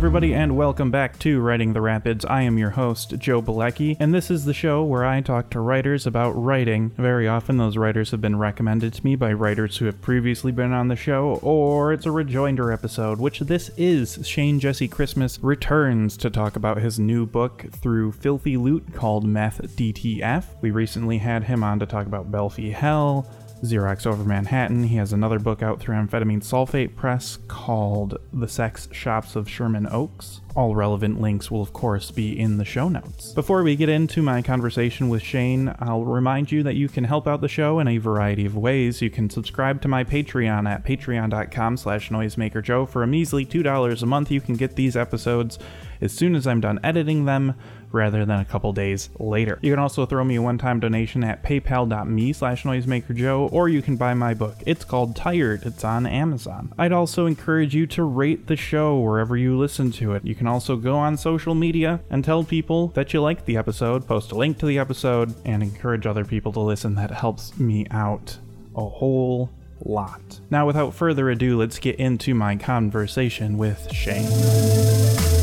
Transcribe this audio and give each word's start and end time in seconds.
everybody, 0.00 0.32
and 0.32 0.56
welcome 0.56 0.90
back 0.90 1.18
to 1.18 1.42
Writing 1.42 1.74
the 1.74 1.80
Rapids. 1.82 2.24
I 2.24 2.40
am 2.40 2.56
your 2.56 2.70
host, 2.70 3.18
Joe 3.18 3.42
Bielecki, 3.42 3.98
and 4.00 4.14
this 4.14 4.30
is 4.30 4.46
the 4.46 4.54
show 4.54 4.82
where 4.82 5.04
I 5.04 5.20
talk 5.20 5.50
to 5.50 5.60
writers 5.60 6.06
about 6.06 6.30
writing. 6.30 6.88
Very 6.96 7.28
often, 7.28 7.58
those 7.58 7.76
writers 7.76 8.10
have 8.10 8.20
been 8.22 8.38
recommended 8.38 8.94
to 8.94 9.04
me 9.04 9.14
by 9.14 9.34
writers 9.34 9.76
who 9.76 9.84
have 9.84 10.00
previously 10.00 10.52
been 10.52 10.72
on 10.72 10.88
the 10.88 10.96
show, 10.96 11.38
or 11.42 11.92
it's 11.92 12.06
a 12.06 12.10
rejoinder 12.10 12.72
episode, 12.72 13.20
which 13.20 13.40
this 13.40 13.68
is. 13.76 14.26
Shane 14.26 14.58
Jesse 14.58 14.88
Christmass 14.88 15.38
returns 15.42 16.16
to 16.16 16.30
talk 16.30 16.56
about 16.56 16.78
his 16.78 16.98
new 16.98 17.26
book 17.26 17.66
through 17.70 18.12
Filthy 18.12 18.56
Loot 18.56 18.94
called 18.94 19.26
Meth 19.26 19.60
DTF. 19.76 20.44
We 20.62 20.70
recently 20.70 21.18
had 21.18 21.44
him 21.44 21.62
on 21.62 21.78
to 21.78 21.84
talk 21.84 22.06
about 22.06 22.32
Belfie 22.32 22.72
Hell. 22.72 23.26
Xerox 23.62 24.06
over 24.06 24.24
Manhattan. 24.24 24.84
He 24.84 24.96
has 24.96 25.12
another 25.12 25.38
book 25.38 25.62
out 25.62 25.80
through 25.80 25.96
Amphetamine 25.96 26.42
Sulfate 26.42 26.96
Press 26.96 27.38
called 27.48 28.18
The 28.32 28.48
Sex 28.48 28.88
Shops 28.92 29.36
of 29.36 29.48
Sherman 29.48 29.86
Oaks. 29.90 30.40
All 30.56 30.74
relevant 30.74 31.20
links 31.20 31.50
will, 31.50 31.62
of 31.62 31.72
course, 31.72 32.10
be 32.10 32.38
in 32.38 32.56
the 32.56 32.64
show 32.64 32.88
notes. 32.88 33.32
Before 33.32 33.62
we 33.62 33.76
get 33.76 33.88
into 33.88 34.22
my 34.22 34.42
conversation 34.42 35.08
with 35.08 35.22
Shane, 35.22 35.74
I'll 35.78 36.04
remind 36.04 36.50
you 36.50 36.62
that 36.64 36.74
you 36.74 36.88
can 36.88 37.04
help 37.04 37.28
out 37.28 37.40
the 37.40 37.48
show 37.48 37.78
in 37.78 37.86
a 37.86 37.98
variety 37.98 38.46
of 38.46 38.56
ways. 38.56 39.00
You 39.00 39.10
can 39.10 39.30
subscribe 39.30 39.80
to 39.82 39.88
my 39.88 40.02
Patreon 40.02 40.68
at 40.68 40.84
patreon.com 40.84 41.76
slash 41.76 42.10
noisemakerjoe. 42.10 42.88
For 42.88 43.02
a 43.02 43.06
measly 43.06 43.46
$2 43.46 44.02
a 44.02 44.06
month, 44.06 44.30
you 44.30 44.40
can 44.40 44.56
get 44.56 44.74
these 44.74 44.96
episodes 44.96 45.58
as 46.00 46.12
soon 46.12 46.34
as 46.34 46.46
I'm 46.46 46.60
done 46.60 46.80
editing 46.82 47.26
them 47.26 47.54
rather 47.92 48.24
than 48.24 48.40
a 48.40 48.44
couple 48.44 48.72
days 48.72 49.10
later. 49.18 49.58
You 49.62 49.72
can 49.72 49.78
also 49.78 50.06
throw 50.06 50.24
me 50.24 50.36
a 50.36 50.42
one-time 50.42 50.80
donation 50.80 51.24
at 51.24 51.42
paypal.me 51.42 52.32
slash 52.32 52.64
noisemakerjoe, 52.64 53.52
or 53.52 53.68
you 53.68 53.82
can 53.82 53.96
buy 53.96 54.14
my 54.14 54.34
book. 54.34 54.56
It's 54.66 54.84
called 54.84 55.16
Tired. 55.16 55.64
It's 55.64 55.84
on 55.84 56.06
Amazon. 56.06 56.72
I'd 56.78 56.92
also 56.92 57.26
encourage 57.26 57.74
you 57.74 57.86
to 57.88 58.04
rate 58.04 58.46
the 58.46 58.56
show 58.56 58.98
wherever 58.98 59.36
you 59.36 59.58
listen 59.58 59.90
to 59.92 60.14
it. 60.14 60.24
You 60.24 60.34
can 60.34 60.46
also 60.46 60.76
go 60.76 60.96
on 60.96 61.16
social 61.16 61.54
media 61.54 62.00
and 62.10 62.24
tell 62.24 62.44
people 62.44 62.88
that 62.88 63.12
you 63.12 63.20
liked 63.20 63.46
the 63.46 63.56
episode, 63.56 64.06
post 64.06 64.32
a 64.32 64.34
link 64.34 64.58
to 64.58 64.66
the 64.66 64.78
episode, 64.78 65.34
and 65.44 65.62
encourage 65.62 66.06
other 66.06 66.24
people 66.24 66.52
to 66.52 66.60
listen. 66.60 66.94
That 66.94 67.10
helps 67.10 67.58
me 67.58 67.86
out 67.90 68.38
a 68.76 68.88
whole 68.88 69.50
lot. 69.84 70.40
Now, 70.50 70.66
without 70.66 70.94
further 70.94 71.30
ado, 71.30 71.58
let's 71.58 71.78
get 71.78 71.96
into 71.96 72.34
my 72.34 72.56
conversation 72.56 73.56
with 73.56 73.92
Shane. 73.92 75.39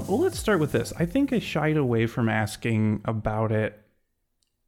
Um, 0.00 0.06
well, 0.06 0.18
let's 0.20 0.38
start 0.38 0.60
with 0.60 0.72
this. 0.72 0.92
I 0.98 1.06
think 1.06 1.32
I 1.32 1.38
shied 1.38 1.76
away 1.76 2.06
from 2.06 2.28
asking 2.28 3.02
about 3.04 3.52
it 3.52 3.78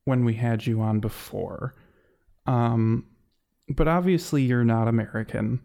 when 0.05 0.25
we 0.25 0.35
had 0.35 0.67
you 0.67 0.81
on 0.81 1.01
before. 1.01 1.75
Um, 2.47 3.07
but 3.69 3.89
obviously, 3.89 4.43
you're 4.43 4.65
not 4.65 4.89
American. 4.89 5.61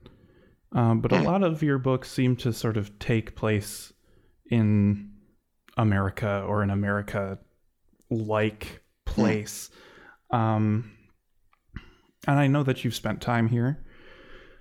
Um, 0.74 1.00
but 1.02 1.12
a 1.12 1.22
lot 1.22 1.44
of 1.44 1.64
your 1.64 1.78
books 1.78 2.12
seem 2.12 2.36
to 2.38 2.52
sort 2.52 2.78
of 2.78 3.00
take 3.00 3.36
place 3.36 3.94
in 4.52 5.12
America 5.78 6.44
or 6.48 6.62
an 6.62 6.70
America 6.70 7.40
like 8.10 8.82
place. 9.06 9.70
Um, 10.30 10.92
and 12.28 12.38
I 12.38 12.48
know 12.48 12.64
that 12.64 12.84
you've 12.84 12.96
spent 12.96 13.22
time 13.22 13.48
here. 13.48 13.84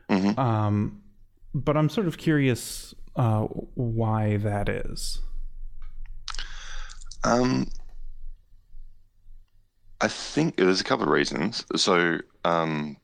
Mhm. 0.08 0.38
Um, 0.38 1.02
but 1.52 1.76
I'm 1.76 1.88
sort 1.88 2.06
of 2.06 2.18
curious 2.18 2.94
uh, 3.16 3.42
why 3.74 4.36
that 4.36 4.68
is. 4.68 5.20
Um, 7.24 7.68
I 10.00 10.08
think 10.08 10.56
there's 10.56 10.80
a 10.80 10.84
couple 10.84 11.04
of 11.04 11.10
reasons. 11.10 11.64
So, 11.74 12.18
um, 12.44 12.98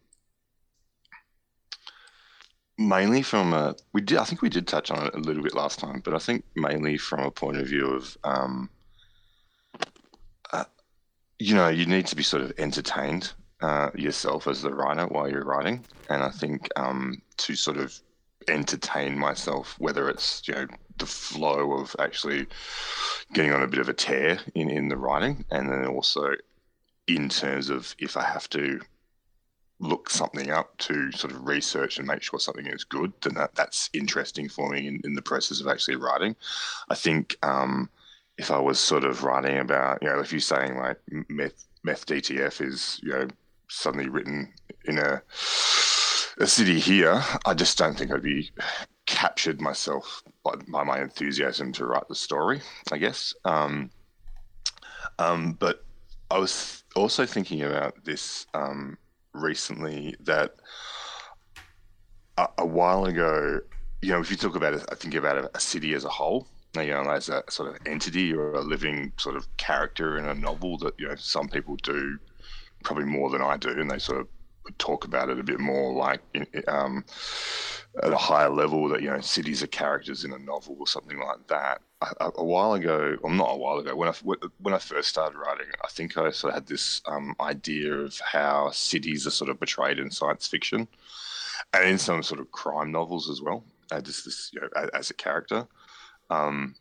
mainly 2.79 3.23
from 3.23 3.53
a 3.53 3.75
we 3.93 4.01
did 4.01 4.19
I 4.19 4.25
think 4.25 4.43
we 4.43 4.49
did 4.49 4.67
touch 4.67 4.91
on 4.91 5.07
it 5.07 5.15
a 5.15 5.19
little 5.19 5.43
bit 5.43 5.55
last 5.55 5.79
time, 5.79 6.03
but 6.05 6.15
I 6.15 6.19
think 6.19 6.45
mainly 6.55 6.99
from 6.99 7.21
a 7.21 7.31
point 7.31 7.57
of 7.57 7.67
view 7.67 7.87
of 7.87 8.17
um, 8.25 8.71
uh, 10.53 10.65
you 11.39 11.55
know, 11.55 11.69
you 11.69 11.87
need 11.87 12.07
to 12.07 12.17
be 12.17 12.23
sort 12.23 12.43
of 12.43 12.53
entertained 12.59 13.33
uh, 13.63 13.91
yourself 13.95 14.47
as 14.47 14.63
the 14.63 14.75
writer 14.75 15.07
while 15.07 15.31
you're 15.31 15.45
writing, 15.45 15.85
and 16.11 16.23
I 16.23 16.31
think 16.31 16.69
um, 16.77 17.23
to 17.39 17.55
sort 17.55 17.79
of 17.79 17.99
entertain 18.49 19.19
myself, 19.19 19.77
whether 19.79 20.09
it's 20.09 20.47
you 20.47 20.55
know 20.55 20.67
the 20.99 21.07
flow 21.07 21.73
of 21.75 21.97
actually 21.99 22.47
getting 23.33 23.53
on 23.53 23.63
a 23.63 23.69
bit 23.69 23.81
of 23.81 23.89
a 23.89 23.95
tear 23.95 24.39
in 24.55 24.71
in 24.71 24.89
the 24.89 24.97
writing, 24.97 25.45
and 25.51 25.71
then 25.71 25.87
also 25.87 26.35
in 27.07 27.29
terms 27.29 27.69
of 27.69 27.95
if 27.99 28.17
I 28.17 28.25
have 28.25 28.49
to 28.51 28.81
look 29.83 30.09
something 30.09 30.51
up 30.51 30.77
to 30.79 31.11
sort 31.13 31.33
of 31.33 31.45
research 31.47 31.99
and 31.99 32.07
make 32.07 32.23
sure 32.23 32.39
something 32.39 32.67
is 32.67 32.85
good, 32.85 33.13
then 33.23 33.35
that, 33.35 33.55
that's 33.57 33.91
interesting 33.93 34.49
for 34.49 34.71
me 34.71 34.87
in, 34.87 35.01
in 35.03 35.15
the 35.15 35.23
process 35.23 35.61
of 35.61 35.67
actually 35.67 35.97
writing. 35.97 36.37
I 36.89 36.95
think 36.95 37.37
um, 37.43 37.91
if 38.39 38.53
I 38.53 38.61
was 38.61 38.79
sort 38.79 39.05
of 39.05 39.25
writing 39.25 39.59
about, 39.59 39.99
you 40.01 40.09
know, 40.09 40.21
if 40.21 40.31
you're 40.31 40.41
saying 40.41 40.79
like 40.79 40.99
meth, 41.29 41.67
meth 41.83 42.07
DTF 42.07 42.65
is, 42.65 43.01
you 43.03 43.11
know, 43.11 43.27
suddenly 43.69 44.09
written 44.09 44.53
in 44.85 44.99
a 44.99 45.21
a 46.39 46.47
city 46.47 46.79
here, 46.79 47.23
I 47.45 47.55
just 47.55 47.79
don't 47.79 47.97
think 47.97 48.13
I'd 48.13 48.23
be 48.23 48.51
captured 49.07 49.61
myself 49.61 50.23
by, 50.45 50.55
by 50.69 50.85
my 50.85 51.01
enthusiasm 51.01 51.73
to 51.73 51.87
write 51.87 52.09
the 52.09 52.15
story. 52.15 52.61
I 52.91 52.99
guess. 52.99 53.35
Um, 53.45 53.91
um, 55.19 55.53
but 55.53 55.85
I 56.31 56.39
was 56.39 56.85
also 56.97 57.27
thinking 57.27 57.63
about 57.63 58.05
this 58.05 58.47
um, 58.55 58.97
recently 59.35 60.17
that 60.21 60.55
a, 62.39 62.49
a 62.59 62.67
while 62.67 63.05
ago, 63.05 63.61
you 64.01 64.13
know, 64.13 64.21
if 64.21 64.31
you 64.31 64.37
talk 64.37 64.57
about 64.57 64.75
it, 64.75 64.85
I 64.91 64.95
think 64.95 65.15
about 65.15 65.37
a, 65.39 65.51
a 65.55 65.61
city 65.61 65.95
as 65.95 66.05
a 66.05 66.09
whole, 66.09 66.49
you 66.75 66.87
know, 66.87 67.03
as 67.03 67.29
a 67.29 67.43
sort 67.49 67.69
of 67.69 67.87
entity 67.87 68.33
or 68.33 68.55
a 68.55 68.61
living 68.63 69.13
sort 69.19 69.37
of 69.37 69.55
character 69.57 70.19
in 70.19 70.25
a 70.25 70.35
novel 70.35 70.79
that 70.79 70.95
you 70.99 71.09
know 71.09 71.15
some 71.17 71.49
people 71.49 71.77
do 71.77 72.19
probably 72.83 73.05
more 73.05 73.31
than 73.31 73.43
I 73.43 73.57
do, 73.57 73.71
and 73.71 73.91
they 73.91 73.99
sort 73.99 74.21
of 74.21 74.29
talk 74.79 75.05
about 75.05 75.29
it 75.29 75.39
a 75.39 75.43
bit 75.43 75.61
more 75.61 75.93
like 75.93 76.21
um, 76.69 77.05
at 78.03 78.13
a 78.13 78.17
higher 78.17 78.49
level 78.49 78.89
that 78.89 79.03
you 79.03 79.11
know 79.11 79.21
cities 79.21 79.63
are 79.63 79.69
characters 79.69 80.25
in 80.25 80.33
a 80.33 80.39
novel 80.39 80.77
or 80.79 80.87
something 80.87 81.19
like 81.19 81.47
that. 81.49 81.81
A, 82.21 82.33
a 82.37 82.45
while 82.45 82.73
ago, 82.75 83.17
well, 83.23 83.33
not 83.33 83.53
a 83.53 83.57
while 83.57 83.79
ago, 83.79 83.95
when 83.95 84.09
I 84.09 84.15
when 84.59 84.75
I 84.75 84.79
first 84.79 85.09
started 85.09 85.37
writing, 85.37 85.67
I 85.85 85.89
think 85.89 86.17
I 86.17 86.31
sort 86.31 86.53
of 86.53 86.55
had 86.55 86.67
this 86.67 87.03
um, 87.07 87.35
idea 87.41 87.95
of 87.95 88.19
how 88.21 88.71
cities 88.71 89.27
are 89.27 89.31
sort 89.31 89.51
of 89.51 89.59
portrayed 89.59 89.99
in 89.99 90.11
science 90.11 90.47
fiction, 90.47 90.89
and 91.73 91.89
in 91.89 91.99
some 91.99 92.23
sort 92.23 92.41
of 92.41 92.51
crime 92.51 92.91
novels 92.93 93.31
as 93.31 93.41
well. 93.41 93.65
Uh, 93.91 94.01
just 94.01 94.25
this, 94.25 94.51
you 94.55 94.61
know, 94.61 94.69
as, 94.95 95.11
a 95.11 95.15
character, 95.15 95.67
um, 96.31 96.75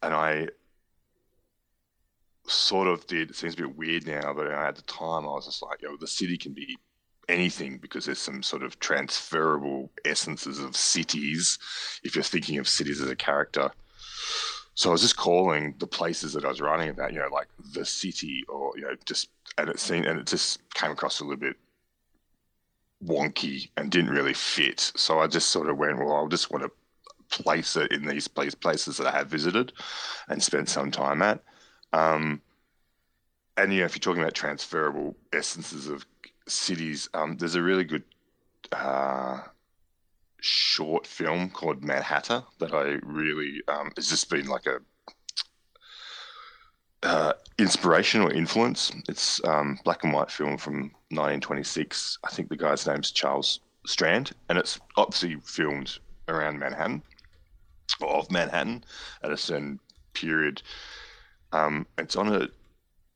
and 0.00 0.14
I 0.14 0.46
sort 2.46 2.86
of 2.86 3.04
did. 3.08 3.30
It 3.30 3.36
seems 3.36 3.54
a 3.54 3.56
bit 3.56 3.76
weird 3.76 4.06
now, 4.06 4.32
but 4.32 4.46
at 4.46 4.76
the 4.76 4.82
time, 4.82 5.24
I 5.24 5.34
was 5.34 5.46
just 5.46 5.62
like, 5.62 5.82
"Yo, 5.82 5.96
the 5.96 6.06
city 6.06 6.38
can 6.38 6.52
be 6.52 6.78
anything 7.28 7.78
because 7.78 8.06
there's 8.06 8.18
some 8.18 8.42
sort 8.42 8.62
of 8.62 8.78
transferable 8.80 9.90
essences 10.04 10.58
of 10.58 10.76
cities 10.76 11.58
if 12.02 12.14
you're 12.14 12.24
thinking 12.24 12.58
of 12.58 12.68
cities 12.68 13.00
as 13.00 13.10
a 13.10 13.16
character. 13.16 13.70
So 14.74 14.88
I 14.88 14.92
was 14.92 15.02
just 15.02 15.16
calling 15.16 15.74
the 15.78 15.86
places 15.86 16.32
that 16.32 16.44
I 16.44 16.48
was 16.48 16.60
writing 16.60 16.88
about, 16.88 17.12
you 17.12 17.18
know, 17.18 17.28
like 17.30 17.48
the 17.72 17.84
city 17.84 18.44
or, 18.48 18.72
you 18.76 18.82
know, 18.82 18.96
just, 19.04 19.28
and 19.58 19.68
it 19.68 19.78
seemed, 19.78 20.06
and 20.06 20.18
it 20.18 20.26
just 20.26 20.60
came 20.74 20.90
across 20.90 21.20
a 21.20 21.24
little 21.24 21.36
bit 21.36 21.56
wonky 23.04 23.68
and 23.76 23.90
didn't 23.90 24.10
really 24.10 24.34
fit. 24.34 24.92
So 24.96 25.18
I 25.18 25.26
just 25.26 25.50
sort 25.50 25.68
of 25.68 25.76
went, 25.76 25.98
well, 25.98 26.14
I'll 26.16 26.28
just 26.28 26.50
want 26.50 26.64
to 26.64 26.70
place 27.28 27.76
it 27.76 27.92
in 27.92 28.06
these 28.06 28.28
place, 28.28 28.54
places 28.54 28.96
that 28.96 29.06
I 29.06 29.12
have 29.12 29.28
visited 29.28 29.72
and 30.28 30.42
spent 30.42 30.68
some 30.68 30.90
time 30.90 31.20
at. 31.22 31.42
Um, 31.92 32.40
and, 33.56 33.72
you 33.72 33.80
know, 33.80 33.86
if 33.86 33.94
you're 33.94 34.00
talking 34.00 34.22
about 34.22 34.34
transferable 34.34 35.14
essences 35.32 35.88
of 35.88 36.06
cities, 36.46 37.08
um, 37.14 37.36
there's 37.36 37.54
a 37.54 37.62
really 37.62 37.84
good 37.84 38.04
uh, 38.72 39.40
short 40.40 41.06
film 41.06 41.50
called 41.50 41.84
Manhattan 41.84 42.42
that 42.58 42.74
I 42.74 42.98
really 43.04 43.62
um, 43.68 43.92
has 43.96 44.08
just 44.08 44.28
been 44.28 44.46
like 44.46 44.66
a 44.66 44.78
uh, 47.02 47.32
inspiration 47.58 48.22
or 48.22 48.32
influence. 48.32 48.92
It's 49.08 49.40
um, 49.44 49.78
black 49.84 50.04
and 50.04 50.12
white 50.12 50.30
film 50.30 50.56
from 50.56 50.92
1926. 51.10 52.18
I 52.24 52.30
think 52.30 52.48
the 52.48 52.56
guy's 52.56 52.86
name's 52.86 53.10
Charles 53.10 53.60
Strand, 53.86 54.32
and 54.48 54.58
it's 54.58 54.78
obviously 54.96 55.36
filmed 55.44 55.98
around 56.28 56.58
Manhattan 56.58 57.02
or 58.00 58.08
of 58.08 58.30
Manhattan 58.30 58.84
at 59.22 59.32
a 59.32 59.36
certain 59.36 59.78
period. 60.12 60.62
Um, 61.52 61.86
it's 61.98 62.16
on 62.16 62.32
a 62.32 62.48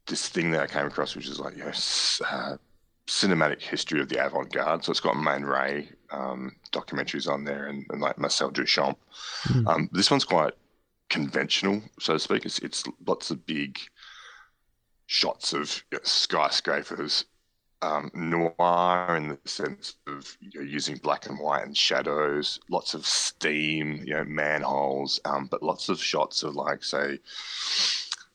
this 0.06 0.28
thing 0.28 0.52
that 0.52 0.62
I 0.62 0.66
came 0.66 0.86
across, 0.86 1.16
which 1.16 1.28
is 1.28 1.40
like 1.40 1.56
you 1.56 1.64
know, 1.64 1.72
uh, 2.28 2.56
cinematic 3.06 3.60
history 3.60 4.00
of 4.00 4.08
the 4.08 4.24
avant-garde. 4.24 4.84
So 4.84 4.90
it's 4.90 5.00
got 5.00 5.16
Man 5.16 5.44
Ray 5.44 5.88
um, 6.10 6.56
documentaries 6.72 7.30
on 7.30 7.44
there 7.44 7.66
and, 7.66 7.86
and 7.90 8.00
like 8.00 8.18
Marcel 8.18 8.50
Duchamp. 8.50 8.96
Mhm. 9.44 9.66
Um, 9.66 9.88
this 9.92 10.10
one's 10.10 10.24
quite 10.24 10.54
conventional, 11.08 11.82
so 12.00 12.14
to 12.14 12.18
speak. 12.18 12.44
It's, 12.44 12.58
it's 12.60 12.84
lots 13.06 13.30
of 13.30 13.46
big 13.46 13.78
shots 15.06 15.52
of 15.52 15.84
you 15.92 15.98
know, 15.98 16.02
skyscrapers 16.04 17.26
um, 17.82 18.10
noir 18.14 19.16
in 19.16 19.28
the 19.28 19.38
sense 19.44 19.96
of 20.06 20.36
you 20.40 20.60
know, 20.60 20.66
using 20.66 20.96
black 20.96 21.26
and 21.26 21.38
white 21.38 21.64
and 21.64 21.76
shadows, 21.76 22.58
lots 22.70 22.94
of 22.94 23.06
steam, 23.06 24.02
you 24.04 24.14
know, 24.14 24.24
manholes, 24.24 25.20
um, 25.24 25.46
but 25.50 25.62
lots 25.62 25.88
of 25.88 26.02
shots 26.02 26.42
of 26.42 26.56
like 26.56 26.82
say 26.82 27.18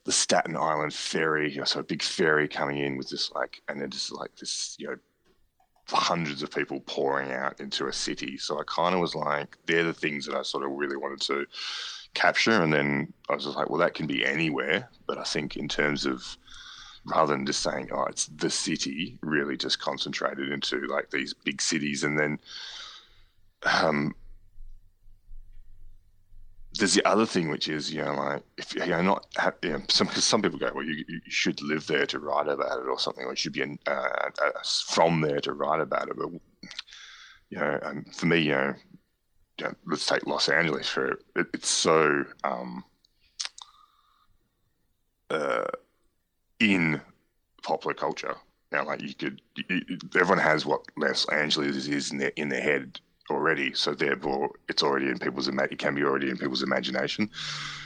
the 0.03 0.12
Staten 0.12 0.57
Island 0.57 0.94
ferry, 0.94 1.51
you 1.51 1.59
know, 1.59 1.65
so 1.65 1.80
a 1.80 1.83
big 1.83 2.01
ferry 2.01 2.48
coming 2.48 2.77
in 2.77 2.98
with 2.98 3.09
this 3.09 3.31
like, 3.31 3.62
and 3.68 3.80
then 3.80 3.89
just 3.89 4.12
like 4.12 4.36
this, 4.36 4.75
you 4.80 4.88
know, 4.88 4.95
hundreds 5.88 6.42
of 6.42 6.51
people 6.51 6.80
pouring 6.81 7.31
out 7.31 7.59
into 7.59 7.88
a 7.88 7.94
city. 7.94 8.38
So 8.38 8.59
I 8.59 8.63
kind 8.65 8.95
of 8.95 9.01
was 9.01 9.15
like, 9.15 9.57
they're 9.65 9.83
the 9.83 9.94
things 9.94 10.25
that 10.25 10.36
I 10.36 10.42
sort 10.42 10.63
of 10.63 10.71
really 10.71 10.98
wanted 10.98 11.21
to 11.21 11.45
capture. 12.13 12.63
And 12.63 12.74
then 12.74 13.13
I 13.30 13.36
was 13.36 13.45
just 13.45 13.57
like, 13.57 13.69
well, 13.69 13.80
that 13.80 13.94
can 13.94 14.07
be 14.07 14.25
anywhere. 14.25 14.89
But 15.07 15.18
I 15.18 15.24
think 15.24 15.57
in 15.57 15.68
terms 15.68 16.06
of 16.06 16.38
rather 17.06 17.33
than 17.33 17.45
just 17.45 17.62
saying, 17.62 17.89
oh, 17.92 18.06
it's 18.06 18.27
the 18.27 18.50
city, 18.50 19.18
really 19.21 19.57
just 19.57 19.80
concentrated 19.80 20.51
into 20.51 20.88
like 20.88 21.09
these 21.09 21.33
big 21.33 21.62
cities. 21.62 22.04
And 22.04 22.18
then 22.18 22.39
um, 23.63 24.15
there's 26.81 26.95
the 26.95 27.07
other 27.07 27.28
thing, 27.28 27.50
which 27.50 27.68
is, 27.68 27.94
you 27.94 28.04
know, 28.04 28.16
like, 28.16 28.42
if 28.57 28.74
you're 28.74 29.04
not, 29.04 29.28
you 29.62 29.69
know, 29.69 29.81
some, 29.88 30.07
cause 30.07 30.24
some 30.24 30.42
people 30.42 30.57
go, 30.57 30.72
well, 30.74 30.83
you, 30.83 31.06
you 31.07 31.22
should 31.28 31.62
live 31.62 31.86
there 31.86 32.07
to 32.07 32.18
write 32.18 32.48
about 32.48 32.80
it 32.80 32.88
or 32.88 32.98
something, 32.98 33.24
or 33.24 33.33
you 33.33 33.36
should 33.36 33.54
be 33.54 33.62
in, 33.62 33.78
uh, 33.86 34.30
from 34.88 35.22
there 35.22 35.39
to 35.42 35.54
write 35.54 35.80
about 35.80 36.10
it. 36.10 36.18
But, 36.18 36.30
you 37.51 37.60
know, 37.60 37.80
um, 37.83 38.04
for 38.12 38.25
me, 38.25 38.39
you 38.39 38.54
know, 38.54 38.74
you 39.60 39.66
know, 39.66 39.74
let's 39.86 40.07
take 40.07 40.25
Los 40.25 40.50
Angeles 40.50 40.89
for 40.89 41.19
it, 41.36 41.48
it's 41.54 41.69
so, 41.69 42.25
um, 42.44 42.83
uh, 45.30 45.68
in 46.60 47.00
popular 47.62 47.94
culture. 47.94 48.36
Now, 48.72 48.88
like 48.88 49.04
you 49.04 49.13
could, 49.13 49.39
you, 49.56 50.00
everyone 50.16 50.44
has 50.44 50.66
what 50.66 50.81
Los 50.98 51.30
Angeles 51.30 51.88
is 51.88 52.12
in 52.12 52.18
their 52.18 52.31
in 52.38 52.50
their 52.50 52.62
head 52.62 53.00
already, 53.31 53.74
so 53.74 53.94
therefore 53.94 54.51
it's 54.68 54.83
already 54.83 55.07
in 55.07 55.19
people's 55.19 55.48
it 55.48 55.80
can 55.80 55.95
be 55.95 56.04
already 56.04 56.30
in 56.30 56.38
people's 56.38 56.63
imagination. 56.63 57.30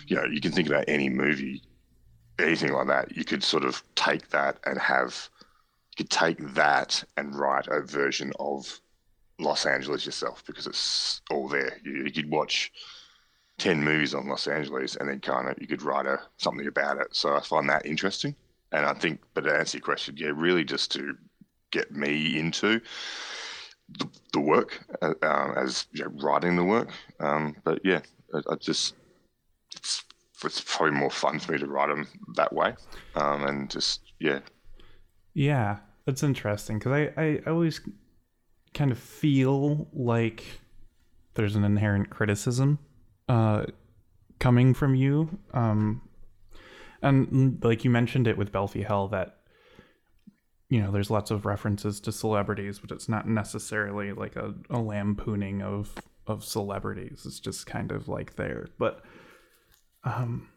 You 0.07 0.17
know, 0.17 0.25
you 0.25 0.41
can 0.41 0.51
think 0.51 0.67
about 0.67 0.85
any 0.87 1.09
movie, 1.09 1.63
anything 2.39 2.73
like 2.73 2.87
that. 2.87 3.15
You 3.15 3.23
could 3.23 3.43
sort 3.43 3.63
of 3.63 3.83
take 3.95 4.29
that 4.29 4.59
and 4.65 4.79
have, 4.79 5.29
you 5.91 6.03
could 6.03 6.09
take 6.09 6.37
that 6.53 7.03
and 7.17 7.35
write 7.35 7.67
a 7.67 7.81
version 7.81 8.31
of 8.39 8.79
Los 9.39 9.65
Angeles 9.65 10.05
yourself 10.05 10.43
because 10.45 10.67
it's 10.67 11.21
all 11.29 11.47
there. 11.47 11.79
You, 11.83 12.03
you 12.05 12.11
could 12.11 12.29
watch 12.29 12.71
10 13.57 13.83
movies 13.83 14.13
on 14.13 14.27
Los 14.27 14.47
Angeles 14.47 14.95
and 14.95 15.09
then 15.09 15.19
kind 15.19 15.49
of 15.49 15.57
you 15.59 15.67
could 15.67 15.81
write 15.81 16.05
a 16.05 16.19
something 16.37 16.67
about 16.67 16.97
it. 16.97 17.07
So 17.15 17.35
I 17.35 17.41
find 17.41 17.69
that 17.69 17.85
interesting. 17.85 18.35
And 18.71 18.85
I 18.85 18.93
think, 18.93 19.21
but 19.33 19.41
to 19.41 19.55
answer 19.55 19.77
your 19.77 19.85
question, 19.85 20.15
yeah, 20.17 20.31
really 20.33 20.63
just 20.63 20.91
to 20.93 21.15
get 21.71 21.91
me 21.91 22.39
into 22.39 22.81
the, 23.89 24.09
the 24.33 24.39
work 24.39 24.85
uh, 25.01 25.13
um, 25.21 25.53
as 25.57 25.87
you 25.91 26.03
know, 26.03 26.11
writing 26.15 26.55
the 26.55 26.63
work. 26.63 26.89
Um, 27.19 27.55
but 27.63 27.81
yeah, 27.83 28.01
I, 28.33 28.41
I, 28.51 28.55
just 28.55 28.95
it's 29.75 30.03
it's 30.43 30.61
probably 30.61 30.97
more 30.97 31.11
fun 31.11 31.39
for 31.39 31.53
me 31.53 31.59
to 31.59 31.67
write 31.67 31.89
them 31.89 32.07
that 32.35 32.53
way, 32.53 32.75
um, 33.15 33.43
and 33.45 33.69
just 33.69 34.01
yeah. 34.19 34.39
Yeah, 35.33 35.77
that's 36.05 36.23
interesting 36.23 36.79
because 36.79 36.91
I, 36.93 37.21
I 37.21 37.41
always 37.47 37.81
kind 38.73 38.91
of 38.91 38.97
feel 38.97 39.87
like 39.93 40.43
there's 41.33 41.55
an 41.55 41.63
inherent 41.63 42.09
criticism 42.09 42.79
uh, 43.27 43.65
coming 44.39 44.73
from 44.73 44.95
you. 44.95 45.39
Um, 45.53 46.01
and 47.01 47.63
like 47.63 47.83
you 47.83 47.89
mentioned 47.89 48.27
it 48.27 48.37
with 48.37 48.51
Belfie 48.51 48.83
Hell 48.83 49.07
that 49.09 49.34
you 50.69 50.81
know 50.81 50.91
there's 50.91 51.11
lots 51.11 51.31
of 51.31 51.45
references 51.45 51.99
to 51.99 52.11
celebrities 52.11 52.79
but 52.79 52.91
it's 52.91 53.07
not 53.07 53.27
necessarily 53.27 54.11
like 54.13 54.35
a, 54.35 54.53
a 54.69 54.79
lampooning 54.79 55.61
of 55.61 55.95
of 56.27 56.43
celebrities. 56.43 57.23
It's 57.25 57.39
just 57.39 57.67
kind 57.67 57.91
of 57.91 58.07
like 58.07 58.35
there. 58.35 58.67
But 58.77 59.01
um 60.03 60.49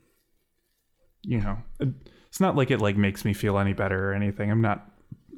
you 1.23 1.41
know 1.41 1.59
it's 1.81 2.41
not 2.41 2.57
like 2.57 2.71
it 2.71 2.81
like 2.81 2.97
makes 2.97 3.25
me 3.25 3.35
feel 3.35 3.59
any 3.59 3.73
better 3.73 4.11
or 4.11 4.15
anything. 4.15 4.51
I'm 4.51 4.63
not 4.63 4.91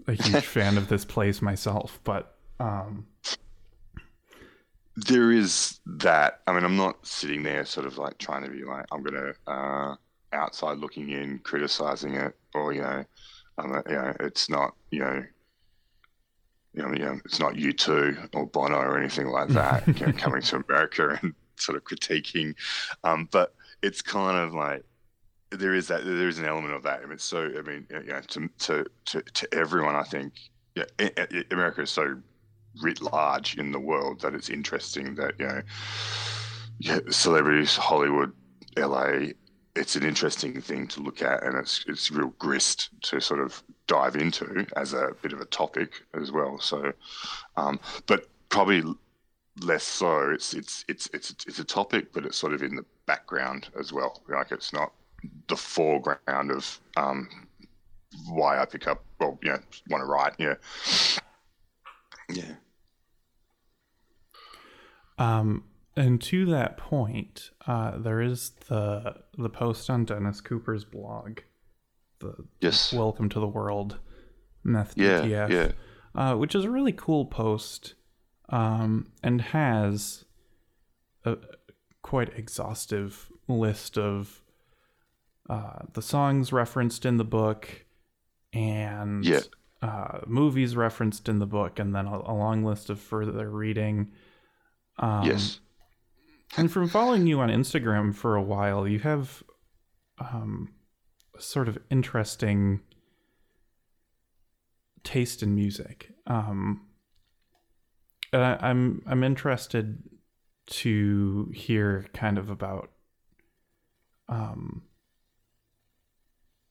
a 0.07 0.13
huge 0.13 0.45
fan 0.47 0.77
of 0.77 0.89
this 0.89 1.05
place 1.05 1.43
myself 1.43 2.01
but 2.05 2.37
um 2.59 3.07
there 4.97 5.31
is 5.33 5.81
that. 5.87 6.41
I 6.47 6.53
mean 6.53 6.65
i'm 6.65 6.77
not 6.77 7.07
sitting 7.07 7.43
there 7.43 7.65
sort 7.65 7.87
of 7.87 7.99
like 7.99 8.19
trying 8.19 8.45
to 8.45 8.51
be 8.51 8.65
like 8.65 8.87
i'm 8.93 9.03
gonna 9.03 9.33
uh 9.47 9.97
outside 10.33 10.79
looking 10.79 11.11
in, 11.11 11.39
criticizing 11.41 12.15
it, 12.15 12.37
or 12.55 12.73
you 12.73 12.81
know, 12.81 13.05
um, 13.65 13.83
you 13.89 13.95
know, 13.95 14.15
it's 14.21 14.49
not 14.49 14.75
you 14.91 15.01
know, 15.01 15.25
you 16.75 16.83
know, 16.83 16.93
you 16.93 17.05
know 17.05 17.21
it's 17.25 17.41
not 17.41 17.55
U2 17.55 18.29
or 18.35 18.47
Bono 18.47 18.77
or 18.77 18.99
anything 18.99 19.29
like 19.29 19.49
that 19.51 19.87
you 19.87 20.07
know, 20.07 20.13
coming 20.13 20.43
to 20.43 20.65
America 20.69 21.19
and 21.23 21.35
sort 21.57 21.77
of 21.77 21.85
critiquing, 21.85 22.55
um, 23.05 23.29
but 23.31 23.55
it's 23.83 24.03
kind 24.03 24.39
of 24.39 24.55
like 24.55 24.85
there 25.51 25.75
is 25.75 25.89
that 25.89 26.05
there 26.05 26.29
is 26.29 26.39
an 26.39 26.47
element 26.47 26.75
of 26.75 26.83
that. 26.85 27.01
I 27.03 27.07
mean, 27.07 27.19
so 27.19 27.45
I 27.45 27.63
mean, 27.63 27.87
you 27.91 28.03
know, 28.05 28.21
to 28.21 28.49
to 28.61 28.87
to, 29.07 29.23
to 29.23 29.55
everyone, 29.55 29.97
I 29.97 30.05
think, 30.05 30.35
yeah, 30.75 30.85
America 31.51 31.83
is 31.83 31.91
so 31.91 32.17
writ 32.81 33.03
large 33.03 33.59
in 33.59 33.73
the 33.73 33.81
world 33.81 34.21
that 34.21 34.35
it's 34.35 34.49
interesting 34.49 35.15
that 35.17 35.35
you 35.39 35.47
know, 35.47 35.63
yeah, 36.79 37.01
celebrities, 37.11 37.77
Hollywood, 37.77 38.33
LA, 38.77 39.33
it's 39.81 39.97
an 39.97 40.05
interesting 40.05 40.61
thing 40.61 40.87
to 40.89 41.01
look 41.01 41.23
at, 41.23 41.43
and 41.43 41.57
it's 41.57 41.85
it's 41.89 42.11
real 42.11 42.35
grist 42.39 42.91
to 43.01 43.19
sort 43.19 43.41
of 43.41 43.63
dive 43.87 44.15
into 44.15 44.67
as 44.77 44.93
a 44.93 45.13
bit 45.23 45.33
of 45.33 45.41
a 45.41 45.47
topic 45.47 46.03
as 46.13 46.31
well. 46.31 46.61
So, 46.61 46.93
um, 47.57 47.81
but 48.07 48.29
probably 48.51 48.83
less 49.63 49.85
so. 49.85 50.31
It's 50.31 50.53
it's 50.53 50.85
it's 50.87 51.09
it's 51.15 51.35
it's 51.47 51.59
a 51.59 51.65
topic, 51.65 52.13
but 52.13 52.27
it's 52.27 52.37
sort 52.37 52.53
of 52.53 52.63
in 52.63 52.77
the 52.77 52.85
background 53.07 53.71
as 53.79 53.91
well. 53.91 54.23
Like 54.29 54.53
it's 54.53 54.75
not 54.75 54.93
the 55.49 55.57
foreground 55.57 56.51
of 56.51 56.79
um, 56.99 57.49
why 58.29 58.61
I 58.61 58.67
pick 58.67 58.87
up. 58.87 59.03
Well, 59.19 59.39
you 59.43 59.49
know, 59.49 59.61
want 59.89 60.03
to 60.03 60.07
write. 60.07 60.35
Yeah, 60.39 60.55
yeah. 62.29 62.55
Um, 65.17 65.65
and 65.97 66.21
to 66.23 66.47
that 66.47 66.77
point, 66.77 67.51
uh, 67.67 67.99
there 67.99 68.21
is 68.21 68.51
the 68.69 69.17
the 69.37 69.51
post 69.51 69.91
on 69.91 70.05
Dennis 70.05 70.41
Cooper's 70.41 70.85
blog. 70.85 71.41
The 72.21 72.35
yes. 72.61 72.93
Welcome 72.93 73.29
to 73.31 73.41
the 73.41 73.49
World 73.49 73.99
Meth 74.63 74.95
yeah, 74.97 75.21
DTF, 75.21 75.51
yeah. 75.51 75.73
Uh, 76.15 76.37
which 76.37 76.55
is 76.55 76.65
a 76.65 76.71
really 76.71 76.93
cool 76.93 77.25
post, 77.25 77.95
um, 78.51 79.09
and 79.23 79.41
has 79.41 80.25
a 81.25 81.37
quite 82.03 82.39
exhaustive 82.39 83.31
list 83.49 83.99
of 83.99 84.43
uh, 85.49 85.81
the 85.95 86.03
songs 86.03 86.53
referenced 86.53 87.05
in 87.05 87.17
the 87.17 87.25
book 87.25 87.85
and 88.53 89.25
yeah. 89.25 89.41
uh, 89.83 90.21
movies 90.27 90.77
referenced 90.77 91.29
in 91.29 91.41
the 91.41 91.47
book, 91.47 91.79
and 91.79 91.95
then 91.95 92.07
a, 92.07 92.17
a 92.19 92.35
long 92.35 92.65
list 92.65 92.91
of 92.91 93.01
further 93.01 93.51
reading. 93.51 94.13
Um, 94.99 95.25
yes. 95.25 95.61
And 96.57 96.71
from 96.71 96.89
following 96.89 97.27
you 97.27 97.41
on 97.41 97.49
Instagram 97.49 98.15
for 98.15 98.35
a 98.35 98.43
while, 98.43 98.87
you 98.87 98.99
have 99.01 99.43
um, 100.19 100.73
a 101.37 101.41
sort 101.41 101.69
of 101.69 101.79
interesting 101.91 102.81
taste 105.05 105.43
in 105.43 105.55
music. 105.55 106.13
Um, 106.27 106.87
I'm 108.33 109.03
I'm 109.07 109.25
interested 109.25 110.03
to 110.67 111.51
hear 111.55 112.07
kind 112.15 112.39
of 112.39 112.51
about 112.51 112.91
um, 114.29 114.83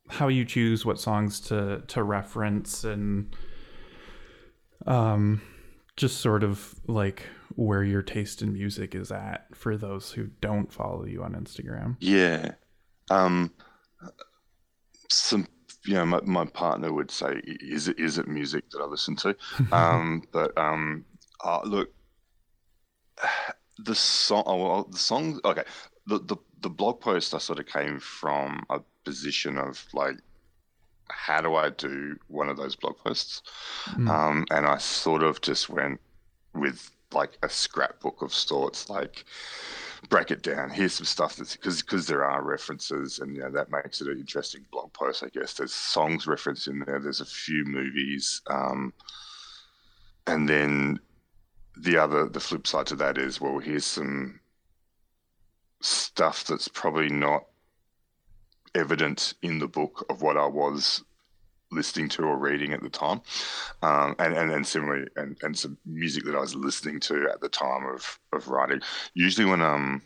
how 0.10 0.28
you 0.28 0.46
choose 0.46 0.86
what 0.86 1.00
songs 1.00 1.40
to 1.42 1.84
to 1.88 2.04
reference 2.04 2.84
and 2.84 3.36
um, 4.88 5.42
just 5.98 6.18
sort 6.20 6.44
of 6.44 6.76
like 6.88 7.24
where 7.60 7.84
your 7.84 8.02
taste 8.02 8.42
in 8.42 8.54
music 8.54 8.96
is 8.96 9.12
at 9.12 9.46
for 9.54 9.76
those 9.76 10.14
who 10.14 10.28
don't 10.40 10.72
follow 10.72 11.04
you 11.04 11.22
on 11.22 11.34
Instagram. 11.34 11.98
Yeah. 12.00 12.54
Um, 13.10 13.52
some, 15.10 15.46
you 15.86 15.96
know, 15.96 16.06
my, 16.06 16.22
my 16.22 16.46
partner 16.46 16.94
would 16.94 17.12
say, 17.12 17.42
is 17.44 17.90
it, 17.90 18.00
is 18.00 18.18
it 18.18 18.30
music 18.30 18.70
that 18.70 18.80
I 18.80 18.86
listen 18.86 19.18
to? 19.18 19.36
um, 19.74 20.24
but, 20.32 20.58
um, 20.58 21.04
uh, 21.44 21.60
look, 21.66 21.92
the 23.78 23.94
song, 23.94 24.44
oh, 24.46 24.56
well, 24.56 24.84
the 24.86 24.98
song, 24.98 25.42
okay. 25.44 25.64
The, 26.08 26.20
the, 26.20 26.38
the 26.62 26.70
blog 26.70 27.02
post 27.02 27.34
I 27.34 27.40
sort 27.40 27.60
of 27.60 27.68
came 27.68 28.00
from 28.00 28.64
a 28.70 28.80
position 29.04 29.58
of 29.58 29.86
like, 29.94 30.16
how 31.10 31.42
do 31.42 31.56
I 31.56 31.72
do 31.72 32.16
one 32.28 32.48
of 32.48 32.56
those 32.56 32.78
blog 32.78 32.98
posts? 33.00 33.42
Mm. 33.90 34.10
Um, 34.10 34.46
and 34.50 34.66
I 34.66 34.78
sort 34.78 35.24
of 35.24 35.42
just 35.42 35.68
went 35.68 36.00
with 36.54 36.90
like 37.14 37.38
a 37.44 37.50
scrapbook 37.50 38.22
of 38.22 38.34
sorts, 38.34 38.90
like 38.90 39.26
break 40.10 40.32
it 40.32 40.42
down. 40.42 40.70
Here's 40.70 40.94
some 40.94 41.06
stuff 41.06 41.36
that's 41.36 41.56
because 41.56 41.82
because 41.82 42.08
there 42.08 42.24
are 42.24 42.42
references, 42.42 43.20
and 43.20 43.36
you 43.36 43.42
know 43.42 43.52
that 43.52 43.72
makes 43.72 44.02
it 44.02 44.08
an 44.08 44.20
interesting 44.20 44.66
blog 44.72 44.94
post. 44.94 45.24
I 45.24 45.30
guess 45.30 45.54
there's 45.54 45.74
songs 45.74 46.28
referenced 46.28 46.68
in 46.68 46.80
there. 46.80 47.00
There's 47.00 47.22
a 47.22 47.26
few 47.26 47.66
movies, 47.66 48.42
um, 48.48 48.94
and 50.28 50.48
then 50.48 51.00
the 51.78 51.98
other 51.98 52.28
the 52.28 52.40
flip 52.40 52.68
side 52.68 52.88
to 52.88 52.96
that 52.98 53.18
is 53.18 53.42
well, 53.42 53.60
here's 53.60 53.86
some 53.86 54.40
stuff 55.82 56.44
that's 56.44 56.68
probably 56.68 57.10
not 57.10 57.46
evident 58.76 59.34
in 59.42 59.60
the 59.60 59.68
book 59.68 60.06
of 60.10 60.22
what 60.22 60.38
I 60.38 60.46
was 60.46 61.04
listening 61.72 62.10
to 62.10 62.24
or 62.24 62.38
reading 62.38 62.74
at 62.74 62.82
the 62.82 62.90
time, 62.90 63.22
um, 63.82 64.16
and 64.20 64.36
and 64.36 64.66
similarly, 64.66 65.08
and 65.16 65.38
and 65.44 65.58
some 65.58 65.78
music 65.86 66.26
that 66.26 66.36
I 66.36 66.40
was 66.40 66.56
listening 66.56 67.00
to 67.02 67.30
at 67.32 67.42
the 67.42 67.50
time 67.50 67.86
of 67.86 68.20
of 68.34 68.48
writing. 68.48 68.82
Usually, 69.14 69.46
when 69.46 69.62
um 69.62 70.02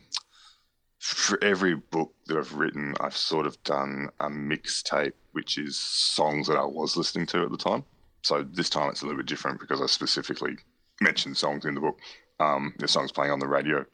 for 0.99 1.43
every 1.43 1.75
book 1.75 2.13
that 2.27 2.37
I've 2.37 2.53
written, 2.53 2.95
I've 3.01 3.17
sort 3.17 3.45
of 3.45 3.61
done 3.63 4.09
a 4.21 4.29
mixtape, 4.29 5.11
which 5.33 5.57
is 5.57 5.77
songs 5.77 6.47
that 6.47 6.57
I 6.57 6.63
was 6.63 6.95
listening 6.95 7.25
to 7.27 7.43
at 7.43 7.51
the 7.51 7.57
time. 7.57 7.83
So 8.21 8.43
this 8.53 8.69
time 8.69 8.89
it's 8.89 9.01
a 9.01 9.05
little 9.05 9.17
bit 9.17 9.25
different 9.25 9.59
because 9.59 9.81
I 9.81 9.85
specifically 9.87 10.55
mentioned 11.01 11.35
songs 11.35 11.65
in 11.65 11.75
the 11.75 11.81
book. 11.81 11.99
Um, 12.39 12.73
the 12.79 12.87
songs 12.87 13.11
playing 13.11 13.31
on 13.31 13.39
the 13.39 13.47
radio. 13.47 13.85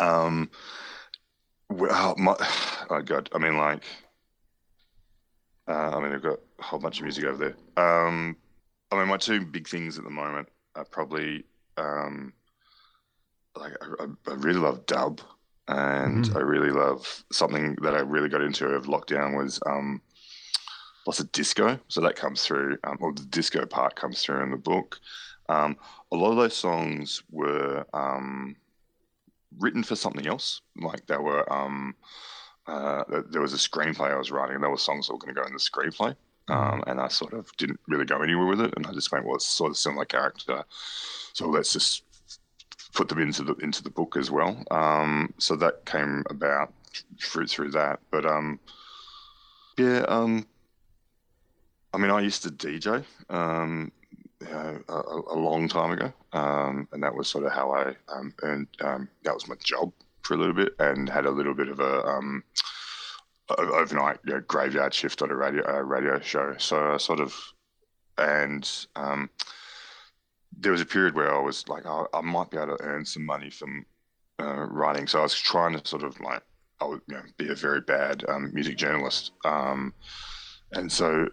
Um, 0.00 0.50
well, 1.68 2.14
my, 2.16 2.34
oh 2.90 3.02
god, 3.02 3.28
I 3.34 3.38
mean, 3.38 3.58
like 3.58 3.84
uh, 5.68 5.96
I 5.96 6.00
mean, 6.00 6.12
I've 6.12 6.22
got 6.22 6.38
a 6.58 6.62
whole 6.62 6.78
bunch 6.78 6.98
of 6.98 7.04
music 7.04 7.24
over 7.24 7.54
there. 7.76 7.84
Um, 7.84 8.36
I 8.90 8.96
mean, 8.96 9.08
my 9.08 9.18
two 9.18 9.44
big 9.44 9.68
things 9.68 9.98
at 9.98 10.04
the 10.04 10.10
moment 10.10 10.48
are 10.74 10.84
probably 10.84 11.44
um, 11.76 12.32
like 13.54 13.72
I, 14.00 14.04
I, 14.30 14.34
really 14.34 14.58
love 14.58 14.86
dub, 14.86 15.20
and 15.68 16.24
mm-hmm. 16.24 16.36
I 16.36 16.40
really 16.40 16.70
love 16.70 17.24
something 17.30 17.76
that 17.82 17.94
I 17.94 18.00
really 18.00 18.28
got 18.28 18.42
into 18.42 18.66
of 18.68 18.86
lockdown 18.86 19.36
was 19.36 19.60
um, 19.66 20.00
lots 21.06 21.20
of 21.20 21.30
disco. 21.32 21.78
So 21.88 22.00
that 22.00 22.16
comes 22.16 22.44
through, 22.44 22.78
um, 22.84 22.96
or 23.00 23.12
the 23.12 23.24
disco 23.24 23.66
part 23.66 23.94
comes 23.94 24.22
through 24.22 24.42
in 24.42 24.50
the 24.50 24.56
book. 24.56 24.98
Um, 25.50 25.76
a 26.12 26.16
lot 26.16 26.30
of 26.30 26.36
those 26.36 26.56
songs 26.56 27.22
were 27.30 27.84
um, 27.92 28.56
written 29.58 29.82
for 29.82 29.96
something 29.96 30.26
else, 30.26 30.62
like 30.80 31.06
they 31.06 31.18
were. 31.18 31.50
Uh, 32.68 33.22
there 33.30 33.40
was 33.40 33.54
a 33.54 33.56
screenplay 33.56 34.12
I 34.12 34.18
was 34.18 34.30
writing, 34.30 34.54
and 34.54 34.62
there 34.62 34.70
were 34.70 34.76
songs 34.76 35.06
that 35.06 35.14
were 35.14 35.18
going 35.18 35.34
to 35.34 35.40
go 35.40 35.46
in 35.46 35.54
the 35.54 35.58
screenplay. 35.58 36.14
Um, 36.48 36.82
and 36.86 37.00
I 37.00 37.08
sort 37.08 37.34
of 37.34 37.50
didn't 37.56 37.80
really 37.88 38.04
go 38.04 38.22
anywhere 38.22 38.46
with 38.46 38.60
it, 38.60 38.74
and 38.76 38.86
I 38.86 38.92
just 38.92 39.10
went, 39.10 39.24
well, 39.24 39.36
it's 39.36 39.46
sort 39.46 39.70
of 39.70 39.76
similar 39.76 40.04
character, 40.04 40.64
so 41.32 41.46
let's 41.48 41.72
just 41.72 42.04
put 42.94 43.08
them 43.08 43.18
into 43.18 43.42
the 43.42 43.54
into 43.56 43.82
the 43.82 43.90
book 43.90 44.16
as 44.16 44.30
well. 44.30 44.62
Um, 44.70 45.32
so 45.38 45.56
that 45.56 45.84
came 45.84 46.24
about 46.30 46.72
through 47.20 47.46
through 47.46 47.70
that. 47.72 48.00
But 48.10 48.24
um, 48.24 48.60
yeah, 49.76 50.04
um, 50.08 50.46
I 51.92 51.98
mean, 51.98 52.10
I 52.10 52.20
used 52.20 52.42
to 52.44 52.50
DJ 52.50 53.04
um, 53.28 53.92
you 54.40 54.48
know, 54.48 54.82
a, 54.88 55.34
a, 55.34 55.38
long 55.38 55.68
time 55.68 55.90
ago, 55.90 56.12
um, 56.32 56.88
and 56.92 57.02
that 57.02 57.14
was 57.14 57.28
sort 57.28 57.44
of 57.44 57.52
how 57.52 57.72
I 57.72 57.94
um, 58.08 58.32
earned. 58.42 58.68
Um, 58.80 59.08
that 59.24 59.34
was 59.34 59.48
my 59.48 59.56
job 59.62 59.92
for 60.28 60.34
a 60.34 60.36
little 60.36 60.54
bit 60.54 60.74
and 60.78 61.08
had 61.08 61.24
a 61.24 61.30
little 61.30 61.54
bit 61.54 61.68
of 61.68 61.80
a 61.80 62.04
um, 62.04 62.44
overnight 63.56 64.18
you 64.26 64.34
know, 64.34 64.40
graveyard 64.46 64.92
shift 64.92 65.22
on 65.22 65.30
a 65.30 65.34
radio 65.34 65.64
radio 65.80 66.20
show. 66.20 66.54
So 66.58 66.92
I 66.92 66.98
sort 66.98 67.20
of 67.20 67.34
and 68.18 68.70
um, 68.94 69.30
there 70.56 70.72
was 70.72 70.82
a 70.82 70.86
period 70.86 71.14
where 71.14 71.34
I 71.34 71.40
was 71.40 71.66
like, 71.68 71.86
oh, 71.86 72.08
I 72.12 72.20
might 72.20 72.50
be 72.50 72.58
able 72.58 72.76
to 72.76 72.82
earn 72.84 73.06
some 73.06 73.24
money 73.24 73.48
from 73.48 73.86
uh, 74.38 74.66
writing. 74.66 75.06
So 75.06 75.20
I 75.20 75.22
was 75.22 75.34
trying 75.34 75.78
to 75.78 75.88
sort 75.88 76.02
of 76.02 76.20
like 76.20 76.42
I 76.80 76.84
would 76.84 77.00
you 77.06 77.14
know, 77.14 77.22
be 77.38 77.48
a 77.48 77.54
very 77.54 77.80
bad 77.80 78.24
um, 78.28 78.52
music 78.52 78.76
journalist. 78.76 79.32
Um, 79.46 79.94
and 80.72 80.92
so, 80.92 81.28